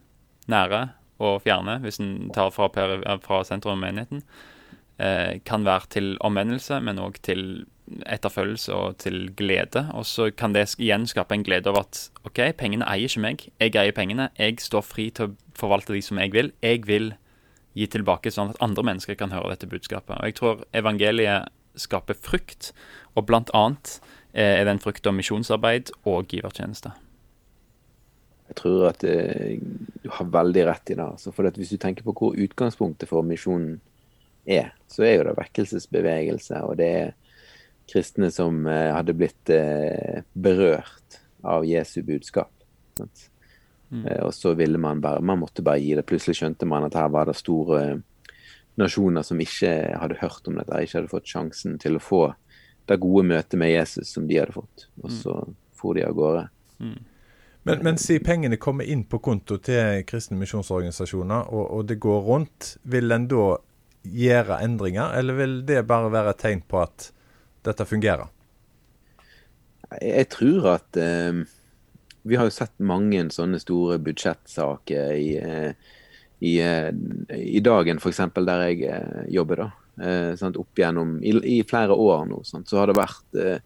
nære 0.47 0.89
og 1.19 1.41
fjerne, 1.45 1.79
hvis 1.83 1.99
en 2.03 2.29
tar 2.35 2.51
fra, 2.53 2.69
fra 3.23 3.41
sentrum 3.47 3.77
av 3.77 3.81
menigheten, 3.81 4.23
eh, 4.99 5.39
kan 5.45 5.65
være 5.65 5.91
til 5.97 6.13
omvendelse, 6.21 6.79
men 6.83 7.01
òg 7.01 7.21
til 7.25 7.65
etterfølgelse 7.87 8.73
og 8.75 8.97
til 9.01 9.29
glede. 9.37 9.87
Og 9.93 10.05
så 10.05 10.29
kan 10.35 10.53
det 10.53 10.67
igjen 10.77 11.07
skape 11.07 11.35
en 11.35 11.45
glede 11.47 11.71
over 11.71 11.85
at 11.85 12.09
OK, 12.27 12.41
pengene 12.59 12.87
eier 12.89 13.07
ikke 13.07 13.23
meg. 13.23 13.47
Jeg 13.61 13.75
eier 13.75 13.95
pengene. 13.95 14.29
Jeg 14.37 14.59
står 14.59 14.83
fri 14.83 15.09
til 15.09 15.29
å 15.29 15.35
forvalte 15.57 15.95
de 15.95 16.03
som 16.03 16.19
jeg 16.19 16.33
vil. 16.35 16.51
Jeg 16.61 16.83
vil 16.87 17.13
gi 17.77 17.87
tilbake, 17.93 18.33
sånn 18.33 18.51
at 18.53 18.61
andre 18.63 18.83
mennesker 18.83 19.17
kan 19.17 19.31
høre 19.31 19.53
dette 19.53 19.69
budskapet. 19.69 20.17
Og 20.17 20.25
Jeg 20.25 20.37
tror 20.39 20.63
evangeliet 20.73 21.53
skaper 21.77 22.17
frukt, 22.17 22.73
og 23.15 23.27
blant 23.29 23.51
annet 23.53 23.99
eh, 24.33 24.59
er 24.59 24.65
den 24.65 24.77
en 24.77 24.83
frukt 24.83 25.05
av 25.07 25.13
misjonsarbeid 25.13 25.93
og 26.09 26.33
givertjeneste. 26.33 26.91
Jeg 28.47 28.57
tror 28.61 28.87
at 28.89 29.03
eh, 29.03 29.59
du 30.03 30.09
har 30.13 30.33
veldig 30.33 30.65
rett 30.69 30.93
i 30.93 30.97
det. 30.97 31.03
Altså. 31.03 31.33
For 31.35 31.47
hvis 31.51 31.73
du 31.75 31.79
tenker 31.81 32.05
på 32.07 32.15
hvor 32.15 32.37
utgangspunktet 32.37 33.09
for 33.09 33.25
misjonen 33.27 33.79
er, 34.47 34.71
så 34.87 35.03
er 35.03 35.17
jo 35.17 35.25
det 35.27 35.37
vekkelsesbevegelse. 35.41 36.61
Og 36.63 36.77
det 36.79 36.91
er 37.01 37.15
kristne 37.91 38.31
som 38.31 38.65
eh, 38.67 38.91
hadde 38.95 39.15
blitt 39.17 39.51
eh, 39.53 40.23
berørt 40.33 41.19
av 41.47 41.65
Jesu 41.67 42.01
budskap. 42.07 42.51
Mm. 43.89 44.05
Eh, 44.05 44.21
og 44.25 44.33
så 44.35 44.53
ville 44.57 44.79
man 44.81 45.01
bare 45.01 45.21
Man 45.21 45.39
måtte 45.39 45.63
bare 45.63 45.79
gi 45.79 45.93
det. 45.95 46.05
Plutselig 46.07 46.39
skjønte 46.39 46.67
man 46.67 46.87
at 46.87 46.97
her 46.97 47.11
var 47.13 47.29
det 47.29 47.37
store 47.39 48.01
nasjoner 48.77 49.25
som 49.25 49.39
ikke 49.41 49.71
hadde 49.97 50.19
hørt 50.21 50.47
om 50.49 50.57
dette, 50.59 50.81
ikke 50.83 50.99
hadde 50.99 51.09
fått 51.09 51.31
sjansen 51.31 51.79
til 51.81 51.97
å 51.97 52.03
få 52.03 52.23
det 52.87 52.99
gode 53.01 53.23
møtet 53.25 53.57
med 53.59 53.71
Jesus 53.71 54.11
som 54.13 54.27
de 54.29 54.37
hadde 54.37 54.55
fått. 54.55 54.85
Og 55.01 55.09
mm. 55.09 55.15
så 55.21 55.37
for 55.77 55.97
de 55.97 56.05
av 56.05 56.13
gårde. 56.17 56.43
Mm. 56.83 56.99
Men, 57.67 57.83
men 57.83 57.97
si 57.99 58.15
pengene 58.23 58.55
kommer 58.57 58.87
inn 58.87 59.03
på 59.09 59.19
konto 59.19 59.57
til 59.59 60.05
kristne 60.07 60.37
misjonsorganisasjoner, 60.39 61.49
og, 61.51 61.65
og, 61.65 61.81
det 61.89 61.97
går 61.99 62.21
rundt. 62.23 62.69
Vil 62.87 63.11
en 63.11 63.27
da 63.27 63.57
gjøre 64.07 64.61
endringer, 64.63 65.11
eller 65.19 65.35
vil 65.35 65.55
det 65.67 65.81
bare 65.89 66.11
være 66.13 66.31
et 66.31 66.39
tegn 66.45 66.61
på 66.63 66.79
at 66.79 67.09
dette 67.67 67.87
fungerer? 67.89 68.29
Jeg 69.99 70.27
tror 70.31 70.65
at 70.73 70.99
eh, 70.99 71.43
Vi 72.27 72.35
har 72.35 72.47
jo 72.47 72.55
sett 72.55 72.73
mange 72.83 73.21
sånne 73.31 73.59
store 73.59 73.97
budsjettsaker 74.03 75.11
i, 75.15 75.27
eh, 75.39 75.97
i, 76.39 76.53
eh, 76.63 76.89
i 77.35 77.61
dagen, 77.63 77.99
f.eks. 77.99 78.21
der 78.37 78.63
jeg 78.67 78.87
eh, 78.87 79.25
jobber. 79.35 79.65
da. 79.65 79.67
Eh, 80.07 80.31
sant, 80.39 80.59
opp 80.59 80.79
igjennom, 80.79 81.17
i, 81.19 81.35
i, 81.57 81.59
flere 81.67 81.95
år 81.95 82.27
nå, 82.31 82.43
sant, 82.47 82.67
så 82.69 82.79
har 82.79 82.91
det 82.91 82.99
vært 82.99 83.39
eh, 83.41 83.59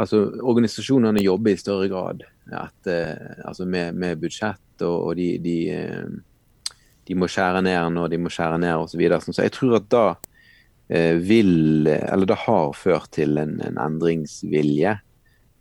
altså 0.00 0.20
Organisasjonene 0.44 1.24
jobber 1.24 1.52
i 1.52 1.60
større 1.60 1.88
grad 1.92 2.24
at, 2.54 2.86
eh, 2.86 3.42
altså 3.44 3.66
med, 3.66 3.94
med, 3.94 4.20
budsjett, 4.20 4.62
og, 4.80 5.08
og 5.08 5.16
de, 5.18 5.28
de, 5.42 5.56
eh, 5.74 6.76
de, 7.08 7.16
må 7.18 7.28
skjære 7.30 7.62
ned 7.66 7.90
når 7.96 8.12
de 8.12 8.20
må 8.22 8.30
skjære 8.32 8.60
ned 8.62 8.76
osv. 8.76 8.92
Så, 8.92 9.00
videre. 9.00 9.20
så 9.24 9.46
jeg 9.46 9.54
tror 9.56 9.78
at 9.80 9.88
da 9.90 10.04
eh, 10.88 11.16
vil 11.18 11.88
Eller 11.88 12.26
det 12.30 12.38
har 12.44 12.76
ført 12.78 13.10
til 13.16 13.38
en, 13.42 13.58
en 13.64 13.80
endringsvilje. 13.82 14.98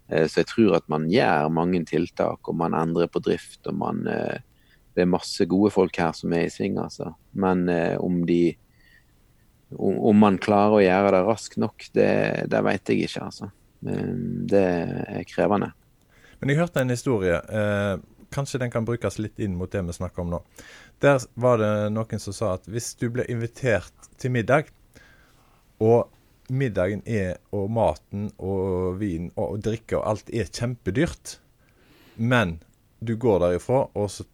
Så 0.05 0.43
jeg 0.43 0.45
tror 0.45 0.75
at 0.77 0.85
man 0.85 1.07
gjør 1.09 1.47
mange 1.49 1.79
tiltak, 1.89 2.45
og 2.45 2.53
man 2.59 2.75
endrer 2.77 3.09
på 3.09 3.17
drift. 3.25 3.65
og 3.65 3.73
man 3.73 4.03
Det 4.05 5.01
er 5.01 5.09
masse 5.09 5.47
gode 5.49 5.71
folk 5.73 5.97
her 5.97 6.11
som 6.13 6.33
er 6.37 6.45
i 6.45 6.51
sving, 6.53 6.77
altså. 6.77 7.15
Men 7.33 7.65
om 7.97 8.19
de 8.29 8.53
om, 9.73 10.13
man 10.21 10.37
klarer 10.37 10.77
å 10.77 10.83
gjøre 10.83 11.15
det 11.15 11.23
raskt 11.25 11.57
nok, 11.57 11.87
det, 11.97 12.11
det 12.53 12.61
vet 12.67 12.93
jeg 12.93 13.07
ikke, 13.07 13.25
altså. 13.25 13.49
Det 13.81 14.61
er 14.61 15.25
krevende. 15.25 15.71
Men 16.39 16.51
jeg 16.51 16.59
hørte 16.59 16.83
en 16.83 16.93
historie. 16.93 17.37
Eh, 17.37 17.93
kanskje 18.35 18.59
den 18.61 18.73
kan 18.73 18.87
brukes 18.87 19.19
litt 19.21 19.39
inn 19.39 19.55
mot 19.59 19.71
det 19.71 19.83
vi 19.87 19.95
snakker 19.95 20.25
om 20.25 20.33
nå. 20.33 20.41
Der 21.03 21.23
var 21.39 21.59
det 21.61 21.71
noen 21.93 22.21
som 22.21 22.35
sa 22.35 22.55
at 22.55 22.67
hvis 22.71 22.93
du 22.99 23.07
blir 23.13 23.29
invitert 23.31 24.09
til 24.21 24.33
middag, 24.35 24.71
og 25.83 26.11
middagen 26.49 27.01
er, 27.09 27.39
og 27.55 27.69
maten 27.73 28.29
og 28.37 28.99
vin 29.01 29.31
og 29.39 29.59
drikke 29.65 29.97
og 29.99 30.07
alt 30.11 30.31
er 30.33 30.51
kjempedyrt, 30.51 31.37
men 32.15 32.59
du 33.03 33.15
går 33.19 33.41
derifra 33.43 33.85
og 33.91 34.11
så 34.11 34.25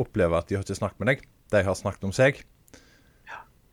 opplever 0.00 0.38
at 0.38 0.48
de 0.48 0.58
har 0.58 0.66
ikke 0.66 0.78
snakket 0.78 1.02
med 1.02 1.10
deg, 1.12 1.24
de 1.54 1.62
har 1.66 1.78
snakket 1.78 2.06
om 2.08 2.14
seg. 2.14 2.42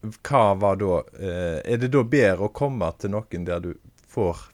Hva 0.02 0.56
var 0.58 0.80
da 0.82 0.96
eh, 1.14 1.60
Er 1.62 1.78
det 1.78 1.92
da 1.94 2.02
bedre 2.02 2.48
å 2.48 2.54
komme 2.54 2.88
til 2.98 3.14
noen 3.14 3.44
der 3.46 3.62
du 3.62 3.76
får 4.10 4.48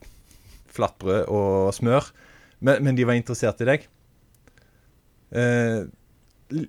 flatbrød 0.76 1.30
og 1.32 1.70
smør, 1.74 2.10
men, 2.58 2.82
men, 2.84 2.96
de 2.96 3.06
var 3.06 3.18
interessert 3.18 3.60
i 3.62 3.68
deg. 3.68 3.86
Eh, 5.30 5.82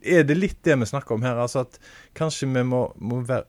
er 0.03 0.27
det 0.27 0.35
litt 0.35 0.59
det 0.67 0.75
vi 0.81 0.89
snakker 0.89 1.15
om 1.15 1.23
her? 1.23 1.39
Altså 1.39 1.63
at 1.63 1.79
kanskje 2.17 2.49
vi 2.51 2.65
må, 2.67 2.83
må 2.99 3.21
være, 3.27 3.47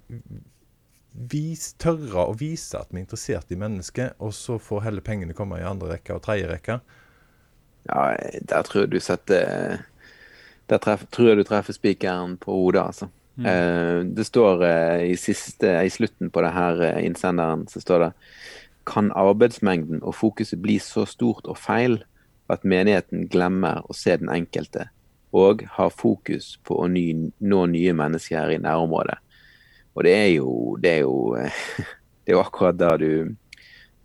vis, 1.13 1.73
tørre 1.81 2.29
å 2.31 2.37
vise 2.39 2.79
at 2.79 2.91
vi 2.93 3.01
er 3.01 3.05
interessert 3.05 3.51
i 3.51 3.59
mennesket, 3.59 4.17
og 4.23 4.35
så 4.37 4.59
får 4.63 4.87
heller 4.87 5.05
pengene 5.05 5.37
komme 5.37 5.61
i 5.61 5.67
andre 5.67 5.97
rekke 5.97 6.17
og 6.17 6.25
tredje 6.25 6.51
rekke? 6.51 6.81
Ja, 7.89 8.11
der 8.47 8.67
tror 8.67 8.85
jeg 8.85 8.93
du 8.93 9.01
setter 9.01 9.87
Der 10.69 10.79
treff, 10.79 11.07
tror 11.11 11.31
jeg 11.31 11.41
du 11.41 11.47
treffer 11.49 11.75
spikeren 11.75 12.37
på 12.39 12.53
hodet, 12.55 12.83
altså. 12.85 13.09
Mm. 13.41 13.47
Eh, 13.47 14.01
det 14.15 14.27
står 14.29 14.65
eh, 14.67 15.05
i, 15.11 15.17
siste, 15.19 15.73
i 15.83 15.91
slutten 15.91 16.31
på 16.31 16.43
det 16.45 16.51
her 16.55 16.83
eh, 16.85 17.01
innsenderen 17.07 17.65
så 17.71 17.81
står 17.83 18.05
det 18.05 18.11
kan 18.91 19.11
arbeidsmengden 19.17 20.03
og 20.03 20.15
fokuset 20.19 20.61
bli 20.63 20.77
så 20.83 21.07
stort 21.09 21.49
og 21.49 21.59
feil 21.59 22.01
at 22.53 22.67
menigheten 22.69 23.29
glemmer 23.31 23.85
å 23.87 23.97
se 23.97 24.17
den 24.21 24.31
enkelte, 24.33 24.89
og 25.37 25.63
har 25.77 25.93
fokus 25.95 26.57
på 26.67 26.81
å 26.83 26.89
ny, 26.91 27.07
nå 27.39 27.61
nye 27.71 27.95
mennesker 27.97 28.39
her 28.39 28.55
i 28.55 28.63
nærområdet. 28.63 29.19
Og 29.95 30.07
det 30.07 30.15
er 30.17 30.29
jo, 30.33 30.51
det 30.81 30.97
er 30.97 31.05
jo, 31.05 31.37
det 32.25 32.33
er 32.33 32.37
jo 32.37 32.43
akkurat 32.43 32.79
da 32.79 32.97
du, 33.01 33.37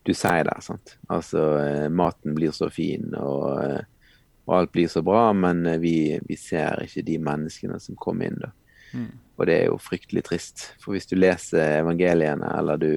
du 0.06 0.14
sier 0.14 0.46
det. 0.48 0.58
sant? 0.66 0.96
Altså, 1.10 1.44
eh, 1.62 1.90
maten 1.90 2.38
blir 2.38 2.54
så 2.56 2.70
fin, 2.74 3.10
og, 3.18 3.48
eh, 3.64 4.14
og 4.46 4.58
alt 4.60 4.74
blir 4.76 4.90
så 4.92 5.02
bra, 5.06 5.28
men 5.34 5.66
eh, 5.66 5.82
vi, 5.82 5.98
vi, 6.28 6.38
ser 6.38 6.86
ikke 6.86 7.06
de 7.08 7.20
menneskene 7.26 7.80
som 7.82 7.98
kommer 7.98 8.30
inn. 8.30 8.42
da. 8.42 8.52
Mm. 8.96 9.12
Og 9.36 9.48
det 9.50 9.60
er 9.60 9.70
jo 9.72 9.82
fryktelig 9.82 10.26
trist. 10.30 10.70
For 10.84 10.96
hvis 10.96 11.10
du 11.10 11.18
leser 11.18 11.82
evangeliene, 11.82 12.54
eller 12.60 12.82
du, 12.82 12.92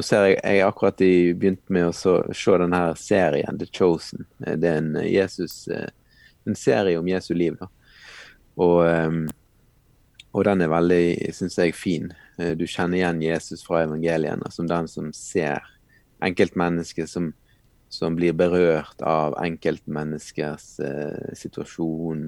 nå 0.00 0.04
ser 0.06 0.30
jeg, 0.30 0.38
jeg 0.40 0.64
akkurat 0.64 1.02
begynt 1.36 1.66
med 1.72 1.90
å 1.90 1.92
så, 1.92 2.14
se 2.32 2.54
denne 2.62 2.80
serien, 2.96 3.58
The 3.60 3.66
Chosen. 3.68 4.24
Det 4.40 4.64
er 4.64 4.78
en, 4.80 4.94
Jesus, 5.04 5.66
eh, 5.68 5.90
en 6.48 6.56
serie 6.56 6.96
om 6.98 7.08
Jesu 7.08 7.34
liv. 7.36 7.58
da. 7.60 7.68
Og, 8.56 8.78
ehm, 8.88 9.26
og 10.32 10.46
den 10.46 10.64
er 10.64 10.72
veldig, 10.72 11.34
syns 11.36 11.58
jeg, 11.58 11.76
fin. 11.76 12.08
Eh, 12.38 12.54
du 12.56 12.64
kjenner 12.64 12.96
igjen 12.96 13.20
Jesus 13.26 13.64
fra 13.66 13.82
evangeliene 13.84 14.48
som 14.54 14.70
den 14.70 14.88
som 14.88 15.12
ser 15.16 15.60
enkeltmennesket 16.24 17.08
som, 17.08 17.32
som 17.92 18.16
blir 18.16 18.32
berørt 18.32 19.04
av 19.04 19.36
enkeltmenneskers 19.42 20.70
eh, 20.80 21.34
situasjon. 21.36 22.24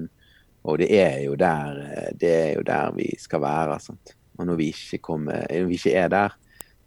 Og 0.63 0.79
det 0.79 0.91
er, 0.93 1.19
jo 1.25 1.33
der, 1.35 1.81
det 2.21 2.37
er 2.37 2.53
jo 2.59 2.69
der 2.69 2.93
vi 3.01 3.09
skal 3.17 3.41
være. 3.43 3.81
Sant? 3.81 4.13
Og 4.37 4.45
når 4.45 4.61
vi 4.61 4.71
kommer, 5.01 5.47
når 5.49 5.73
vi 5.73 5.81
ikke 5.81 5.97
er 6.05 6.13
der, 6.13 6.39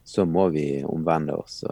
så 0.07 0.25
må 0.29 0.49
vi 0.55 0.85
omvende 0.87 1.35
oss. 1.37 1.65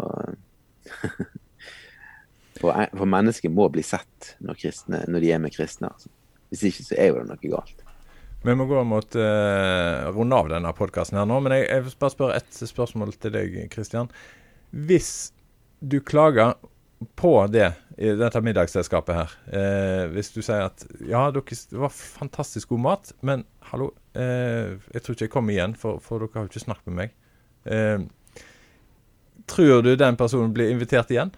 for, 2.61 2.75
for 2.75 3.09
mennesker 3.09 3.53
må 3.55 3.69
bli 3.73 3.85
sett 3.87 4.35
når, 4.43 4.59
kristne, 4.59 5.05
når 5.09 5.25
de 5.25 5.33
er 5.37 5.43
med 5.43 5.55
kristne. 5.55 5.93
Altså. 5.93 6.11
Hvis 6.51 6.67
ikke 6.71 6.87
så 6.89 6.99
er 6.99 7.13
jo 7.13 7.21
det 7.21 7.29
noe 7.31 7.53
galt. 7.55 7.79
Vi 8.45 8.53
må 8.59 8.67
gå 8.69 8.83
mot 8.85 9.17
uh, 9.17 10.11
runde 10.13 10.37
av 10.37 10.51
denne 10.53 10.75
podkasten 10.77 11.17
her 11.17 11.31
nå, 11.31 11.39
men 11.41 11.55
jeg, 11.57 11.65
jeg 11.71 11.87
vil 11.87 11.95
bare 12.03 12.13
spørre 12.13 12.43
ett 12.43 12.59
spørsmål 12.75 13.15
til 13.17 13.33
deg, 13.33 13.57
Kristian. 13.73 14.11
Hvis 14.69 15.33
du 15.81 15.97
klager 16.05 16.53
på 17.17 17.33
det 17.53 17.71
i 17.97 18.11
dette 18.19 18.41
middagsselskapet 18.43 19.17
her, 19.17 19.35
eh, 19.55 20.05
hvis 20.15 20.33
du 20.35 20.41
sier 20.43 20.67
at 20.67 20.85
ja, 21.07 21.29
dere, 21.35 21.59
det 21.71 21.79
var 21.79 21.93
fantastisk 21.95 22.73
god 22.73 22.83
mat, 22.87 23.13
men 23.27 23.45
hallo, 23.71 23.93
eh, 24.19 24.75
jeg 24.95 25.05
tror 25.05 25.17
ikke 25.17 25.29
jeg 25.29 25.35
kommer 25.35 25.55
igjen, 25.55 25.77
for, 25.79 26.01
for 26.03 26.23
dere 26.23 26.35
har 26.35 26.47
jo 26.47 26.53
ikke 26.53 26.65
snakket 26.65 26.91
med 26.91 27.01
meg. 27.03 27.15
Eh, 27.71 28.07
Tror 29.51 29.83
du 29.85 29.93
den 29.97 30.17
personen 30.17 30.55
blir 30.57 30.73
invitert 30.73 31.11
igjen? 31.13 31.35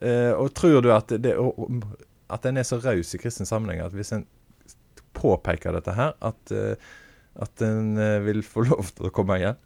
Eh, 0.00 0.32
og 0.32 0.52
tror 0.56 0.82
du 0.84 0.90
at, 0.94 1.12
det, 1.22 1.34
at 2.30 2.46
en 2.46 2.60
er 2.60 2.66
så 2.68 2.78
raus 2.82 3.14
i 3.16 3.20
kristen 3.20 3.48
sammenheng 3.48 3.82
at 3.84 3.96
hvis 3.96 4.12
en 4.16 4.26
påpeker 5.16 5.74
dette 5.76 5.94
her, 5.96 6.14
at, 6.24 6.52
eh, 6.54 6.90
at 7.40 7.64
en 7.64 7.96
eh, 7.98 8.20
vil 8.24 8.44
få 8.46 8.64
lov 8.70 8.92
til 8.94 9.10
å 9.10 9.14
komme 9.14 9.40
igjen? 9.40 9.60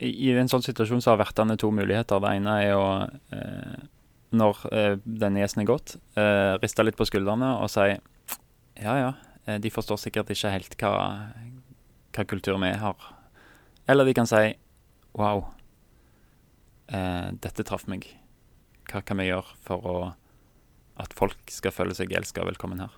I, 0.00 0.30
en 0.36 0.50
sånn 0.50 0.64
situasjon 0.64 1.02
så 1.02 1.14
har 1.14 1.22
vertene 1.22 1.56
to 1.58 1.70
muligheter. 1.74 2.20
Det 2.22 2.34
ene 2.38 2.56
er 2.62 2.76
å, 2.76 2.90
eh, 3.34 3.80
når 4.36 4.64
eh, 4.70 4.94
denne 5.04 5.42
gjesten 5.42 5.64
er 5.64 5.70
gått, 5.70 5.96
eh, 6.20 6.54
riste 6.62 6.84
litt 6.84 6.98
på 6.98 7.08
skuldrene 7.08 7.54
og 7.58 7.70
si 7.72 7.88
ja 8.80 8.94
ja, 8.96 9.14
eh, 9.46 9.58
de 9.60 9.72
forstår 9.72 9.98
sikkert 10.00 10.30
ikke 10.32 10.52
helt 10.54 10.76
hva, 10.80 10.92
hva 12.14 12.26
kultur 12.28 12.60
vi 12.62 12.72
har. 12.84 13.08
Eller 13.90 14.06
de 14.06 14.14
kan 14.16 14.28
si 14.28 14.44
wow, 15.18 15.48
eh, 16.90 17.28
dette 17.42 17.66
traff 17.66 17.86
meg. 17.90 18.08
Hva 18.90 19.02
kan 19.06 19.20
vi 19.20 19.28
gjøre 19.28 19.56
for 19.66 19.86
å, 19.86 19.98
at 21.00 21.14
folk 21.16 21.52
skal 21.52 21.74
føle 21.74 21.96
seg 21.96 22.12
elska 22.16 22.42
og 22.42 22.50
velkommen 22.50 22.82
her? 22.82 22.96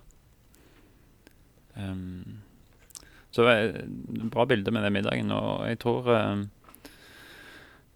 Um, 1.73 2.41
så 3.33 3.47
eh, 3.49 3.79
bra 4.33 4.45
bilde 4.49 4.73
med 4.73 4.85
den 4.85 4.93
middagen, 4.93 5.31
og 5.33 5.65
jeg 5.65 5.79
tror 5.81 6.09
eh, 6.13 6.43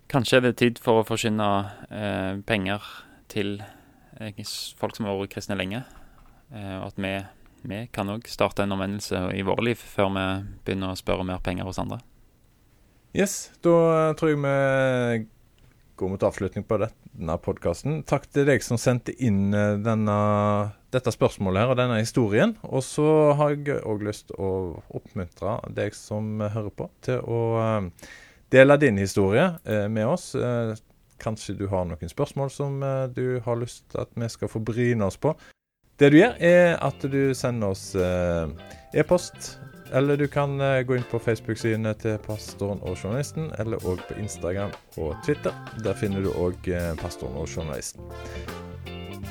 kanskje 0.09 0.39
er 0.39 0.47
det 0.47 0.57
tid 0.57 0.81
for 0.81 1.01
å 1.01 1.07
forsyne 1.07 1.47
eh, 1.93 2.39
penger 2.47 2.85
til 3.29 3.59
eh, 4.17 4.43
folk 4.79 4.97
som 4.97 5.05
har 5.05 5.19
vært 5.19 5.35
kristne 5.35 5.57
lenge. 5.59 5.83
Eh, 6.49 6.75
og 6.79 6.89
at 6.89 7.01
vi, 7.01 7.13
vi 7.69 7.83
kan 7.93 8.09
òg 8.13 8.29
starte 8.31 8.65
en 8.65 8.73
omvendelse 8.73 9.27
i 9.37 9.45
våre 9.45 9.69
liv 9.69 9.81
før 9.81 10.13
vi 10.15 10.27
begynner 10.65 10.93
å 10.93 10.99
spørre 10.99 11.27
mer 11.27 11.43
penger 11.45 11.69
hos 11.69 11.81
andre. 11.81 12.01
Yes, 13.17 13.51
da 13.65 14.13
tror 14.17 14.33
jeg 14.33 14.41
vi 14.41 15.27
går 15.97 16.09
mot 16.09 16.23
avslutning 16.23 16.63
på 16.67 16.77
denne 16.81 17.37
podkasten. 17.41 18.01
Takk 18.07 18.27
til 18.31 18.47
deg 18.47 18.63
som 18.65 18.79
sendte 18.81 19.15
inn 19.23 19.49
eh, 19.55 19.75
denne, 19.83 20.17
dette 20.93 21.13
spørsmålet 21.13 21.63
her 21.63 21.73
og 21.73 21.79
denne 21.79 21.99
historien. 22.01 22.55
Og 22.69 22.85
så 22.85 23.07
har 23.39 23.55
jeg 23.55 23.81
òg 23.81 24.05
lyst 24.07 24.29
til 24.29 24.39
å 24.39 24.51
oppmuntre 24.99 25.57
deg 25.75 25.97
som 25.97 26.37
hører 26.43 26.71
på, 26.73 26.89
til 27.05 27.21
å 27.25 27.41
eh, 27.63 28.09
dele 28.53 28.79
din 28.81 29.01
historie 29.01 29.49
eh, 29.65 29.87
med 29.91 30.07
oss. 30.13 30.31
Kanskje 31.17 31.57
du 31.57 31.65
har 31.71 31.87
noen 31.89 32.11
spørsmål 32.13 32.51
som 32.53 32.75
du 33.15 33.39
har 33.41 33.57
lyst 33.57 33.87
til 33.89 34.03
at 34.03 34.11
vi 34.13 34.27
skal 34.29 34.51
få 34.53 34.61
bryne 34.61 35.07
oss 35.07 35.17
på. 35.17 35.33
Det 35.97 36.11
du 36.13 36.19
gjør, 36.19 36.35
er 36.37 36.75
at 36.77 37.01
du 37.09 37.33
sender 37.33 37.73
oss 37.73 37.87
e-post 37.97 39.55
eller 39.93 40.17
du 40.17 40.27
kan 40.27 40.61
uh, 40.61 40.81
gå 40.81 40.97
inn 40.97 41.05
på 41.11 41.19
Facebook-sidene 41.19 41.93
til 42.01 42.17
pastoren 42.25 42.81
og 42.81 42.97
journalisten, 43.03 43.51
eller 43.59 43.83
òg 43.87 44.01
på 44.07 44.17
Instagram 44.19 44.73
og 44.97 45.15
Twitter. 45.25 45.53
Der 45.83 45.97
finner 45.97 46.25
du 46.25 46.31
òg 46.33 46.69
uh, 46.71 46.93
pastoren 46.99 47.37
og 47.37 47.49
journalisten. 47.55 48.01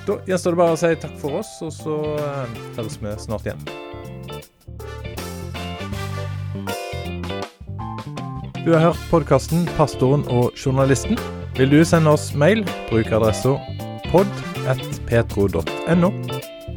Da 0.07 0.21
gjenstår 0.29 0.55
det 0.55 0.61
bare 0.61 0.77
å 0.77 0.81
si 0.81 0.93
takk 1.03 1.17
for 1.21 1.41
oss, 1.41 1.51
og 1.67 1.73
så 1.75 1.97
uh, 2.17 2.61
høres 2.79 3.01
vi 3.03 3.17
snart 3.27 3.49
igjen. 3.49 3.67
Du 8.67 8.73
har 8.75 8.89
hørt 8.89 9.03
podkasten 9.11 9.69
'Pastoren 9.77 10.25
og 10.29 10.53
journalisten'. 10.59 11.21
Vil 11.57 11.71
du 11.71 11.85
sende 11.85 12.11
oss 12.11 12.35
mail, 12.35 12.67
bruk 12.91 13.07
adressa 13.07 13.55
pod.petro.no. 14.11 16.11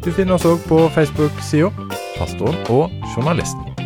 Du 0.06 0.12
finner 0.12 0.38
oss 0.38 0.46
òg 0.46 0.62
på 0.70 0.86
Facebook-sida 0.94 1.74
'Pastoren 2.18 2.58
og 2.70 2.99
journalisten. 3.20 3.79